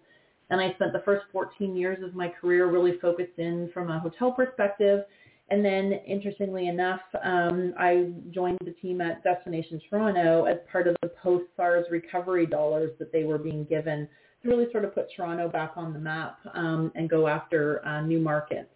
And 0.49 0.61
I 0.61 0.73
spent 0.75 0.93
the 0.93 1.01
first 1.03 1.25
14 1.31 1.75
years 1.75 2.03
of 2.03 2.13
my 2.13 2.29
career 2.29 2.67
really 2.67 2.99
focused 2.99 3.37
in 3.39 3.69
from 3.73 3.89
a 3.89 3.99
hotel 3.99 4.31
perspective 4.31 5.03
and 5.49 5.63
then, 5.63 5.93
interestingly 6.07 6.67
enough, 6.67 7.01
um, 7.23 7.73
I 7.77 8.09
joined 8.31 8.57
the 8.65 8.71
team 8.71 8.99
at 8.99 9.23
Destination 9.23 9.79
Toronto 9.89 10.45
as 10.45 10.57
part 10.71 10.87
of 10.87 10.95
the 11.03 11.09
post-SARS 11.09 11.85
recovery 11.91 12.47
dollars 12.47 12.91
that 12.97 13.11
they 13.11 13.25
were 13.25 13.37
being 13.37 13.63
given 13.65 14.07
to 14.41 14.49
really 14.49 14.71
sort 14.71 14.85
of 14.85 14.95
put 14.95 15.05
Toronto 15.15 15.47
back 15.47 15.73
on 15.75 15.93
the 15.93 15.99
map 15.99 16.39
um, 16.55 16.91
and 16.95 17.07
go 17.09 17.27
after 17.27 17.85
uh, 17.85 18.01
new 18.01 18.19
markets. 18.19 18.69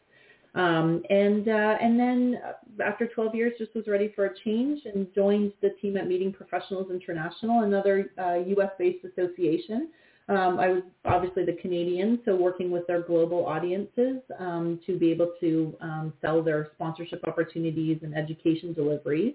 Um, 0.56 1.04
and 1.10 1.48
uh, 1.48 1.78
and 1.80 2.00
then 2.00 2.40
after 2.84 3.08
12 3.08 3.36
years, 3.36 3.54
just 3.58 3.74
was 3.76 3.86
ready 3.88 4.12
for 4.16 4.26
a 4.26 4.36
change 4.44 4.82
and 4.86 5.08
joined 5.14 5.54
the 5.62 5.70
team 5.82 5.96
at 5.98 6.08
Meeting 6.08 6.34
Professionals 6.34 6.92
International, 6.92 7.64
another 7.64 8.12
uh, 8.20 8.36
U.S.-based 8.36 9.12
association 9.12 9.90
um, 10.30 10.60
I 10.60 10.70
was 10.70 10.84
obviously 11.06 11.44
the 11.44 11.58
Canadian, 11.60 12.20
so 12.24 12.36
working 12.36 12.70
with 12.70 12.86
their 12.86 13.02
global 13.02 13.46
audiences 13.48 14.18
um, 14.38 14.80
to 14.86 14.98
be 14.98 15.12
able 15.12 15.34
to 15.40 15.76
um, 15.82 16.14
sell 16.22 16.44
their 16.44 16.70
sponsorship 16.76 17.28
opportunities 17.28 18.00
and 18.04 18.16
education 18.16 18.74
deliveries. 18.74 19.34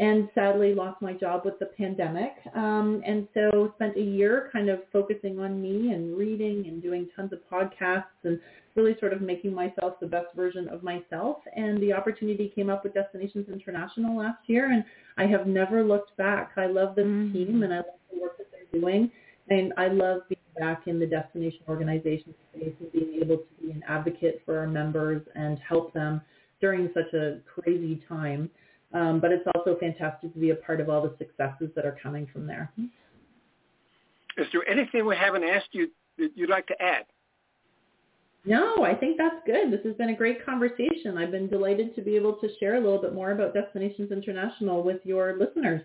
And 0.00 0.28
sadly 0.32 0.74
lost 0.74 1.02
my 1.02 1.12
job 1.12 1.42
with 1.44 1.58
the 1.58 1.66
pandemic. 1.66 2.34
Um, 2.54 3.02
and 3.04 3.26
so 3.34 3.72
spent 3.74 3.96
a 3.96 4.00
year 4.00 4.48
kind 4.52 4.68
of 4.68 4.78
focusing 4.92 5.40
on 5.40 5.60
me 5.60 5.90
and 5.90 6.16
reading 6.16 6.66
and 6.68 6.80
doing 6.80 7.08
tons 7.16 7.32
of 7.32 7.40
podcasts 7.50 8.04
and 8.22 8.38
really 8.76 8.96
sort 9.00 9.12
of 9.12 9.22
making 9.22 9.52
myself 9.52 9.94
the 10.00 10.06
best 10.06 10.28
version 10.36 10.68
of 10.68 10.84
myself. 10.84 11.38
And 11.56 11.82
the 11.82 11.92
opportunity 11.92 12.52
came 12.54 12.70
up 12.70 12.84
with 12.84 12.94
Destinations 12.94 13.48
International 13.52 14.16
last 14.16 14.38
year 14.46 14.70
and 14.70 14.84
I 15.16 15.26
have 15.26 15.48
never 15.48 15.82
looked 15.82 16.16
back. 16.16 16.52
I 16.56 16.66
love 16.66 16.94
this 16.94 17.04
mm-hmm. 17.04 17.32
team 17.32 17.62
and 17.64 17.72
I 17.74 17.78
love 17.78 17.86
the 18.12 18.20
work 18.20 18.38
that 18.38 18.46
they're 18.52 18.80
doing 18.80 19.10
and 19.50 19.72
I 19.76 19.88
love 19.88 20.22
being 20.28 20.38
back 20.58 20.86
in 20.86 20.98
the 20.98 21.06
destination 21.06 21.60
organization 21.68 22.34
space 22.52 22.72
and 22.80 22.92
being 22.92 23.20
able 23.22 23.38
to 23.38 23.46
be 23.62 23.70
an 23.70 23.82
advocate 23.88 24.42
for 24.44 24.58
our 24.58 24.66
members 24.66 25.22
and 25.34 25.58
help 25.58 25.92
them 25.92 26.20
during 26.60 26.90
such 26.94 27.12
a 27.14 27.38
crazy 27.46 28.02
time. 28.08 28.50
Um, 28.92 29.20
but 29.20 29.32
it's 29.32 29.46
also 29.54 29.76
fantastic 29.78 30.32
to 30.32 30.38
be 30.38 30.50
a 30.50 30.54
part 30.54 30.80
of 30.80 30.88
all 30.88 31.02
the 31.02 31.14
successes 31.18 31.70
that 31.76 31.84
are 31.84 31.96
coming 32.02 32.26
from 32.32 32.46
there. 32.46 32.72
Is 34.38 34.46
there 34.52 34.66
anything 34.68 35.04
we 35.04 35.16
haven't 35.16 35.44
asked 35.44 35.68
you 35.72 35.90
that 36.18 36.30
you'd 36.34 36.48
like 36.48 36.66
to 36.68 36.82
add? 36.82 37.04
No, 38.44 38.82
I 38.84 38.94
think 38.94 39.18
that's 39.18 39.36
good. 39.44 39.70
This 39.70 39.84
has 39.84 39.94
been 39.96 40.08
a 40.08 40.16
great 40.16 40.44
conversation. 40.44 41.18
I've 41.18 41.32
been 41.32 41.48
delighted 41.48 41.94
to 41.96 42.02
be 42.02 42.16
able 42.16 42.34
to 42.34 42.48
share 42.58 42.76
a 42.76 42.80
little 42.80 43.00
bit 43.00 43.14
more 43.14 43.32
about 43.32 43.52
Destinations 43.52 44.10
International 44.10 44.82
with 44.82 45.00
your 45.04 45.36
listeners. 45.38 45.82